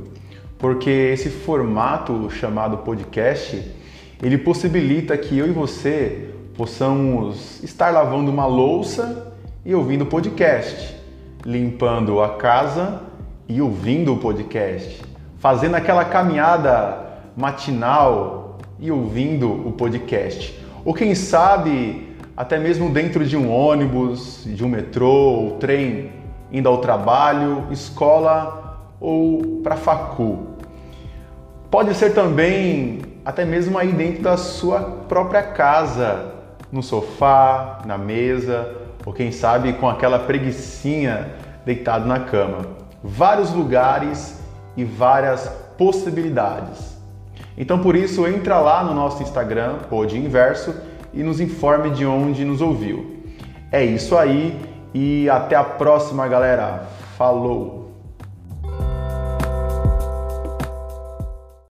Porque 0.60 0.90
esse 0.90 1.30
formato 1.30 2.30
chamado 2.30 2.80
podcast, 2.80 3.66
ele 4.22 4.38
possibilita 4.38 5.18
que 5.18 5.38
eu 5.38 5.48
e 5.48 5.52
você 5.52 6.32
possamos 6.56 7.64
estar 7.64 7.90
lavando 7.92 8.30
uma 8.30 8.46
louça 8.46 9.34
e 9.66 9.74
ouvindo 9.74 10.06
podcast, 10.06 10.98
limpando 11.46 12.22
a 12.22 12.36
casa 12.36 13.04
e 13.48 13.62
ouvindo 13.62 14.14
o 14.14 14.18
podcast, 14.18 15.02
fazendo 15.38 15.76
aquela 15.76 16.04
caminhada 16.04 17.08
matinal 17.38 18.58
e 18.78 18.92
ouvindo 18.92 19.50
o 19.50 19.72
podcast. 19.72 20.60
Ou 20.84 20.94
quem 20.94 21.16
sabe 21.16 22.10
até 22.36 22.60
mesmo 22.60 22.90
dentro 22.90 23.26
de 23.26 23.38
um 23.38 23.50
ônibus, 23.50 24.44
de 24.46 24.64
um 24.64 24.68
metrô 24.68 25.10
ou 25.10 25.52
trem, 25.52 26.12
indo 26.52 26.68
ao 26.68 26.80
trabalho, 26.80 27.68
escola 27.72 28.96
ou 29.00 29.62
para 29.64 29.78
facu. 29.78 30.49
Pode 31.70 31.94
ser 31.94 32.16
também 32.16 33.02
até 33.24 33.46
mesmo 33.46 33.78
aí 33.78 33.92
dentro 33.92 34.24
da 34.24 34.38
sua 34.38 34.80
própria 35.08 35.44
casa, 35.44 36.34
no 36.72 36.82
sofá, 36.82 37.80
na 37.86 37.96
mesa, 37.96 38.76
ou 39.06 39.14
quem 39.14 39.32
sabe 39.32 39.74
com 39.74 39.88
aquela 39.88 40.18
preguiçinha 40.18 41.30
deitado 41.64 42.08
na 42.08 42.22
cama. 42.22 42.66
Vários 43.04 43.54
lugares 43.54 44.40
e 44.76 44.84
várias 44.84 45.48
possibilidades. 45.78 46.98
Então 47.56 47.80
por 47.80 47.96
isso 47.96 48.28
entra 48.28 48.60
lá 48.60 48.84
no 48.84 48.96
nosso 48.96 49.22
Instagram, 49.22 49.76
Pod 49.90 50.18
Inverso, 50.18 50.74
e 51.14 51.22
nos 51.22 51.40
informe 51.40 51.92
de 51.92 52.06
onde 52.06 52.44
nos 52.44 52.62
ouviu. 52.62 53.24
É 53.72 53.84
isso 53.84 54.18
aí 54.18 54.60
e 54.94 55.30
até 55.30 55.56
a 55.56 55.64
próxima, 55.64 56.28
galera. 56.28 56.88
Falou! 57.16 57.79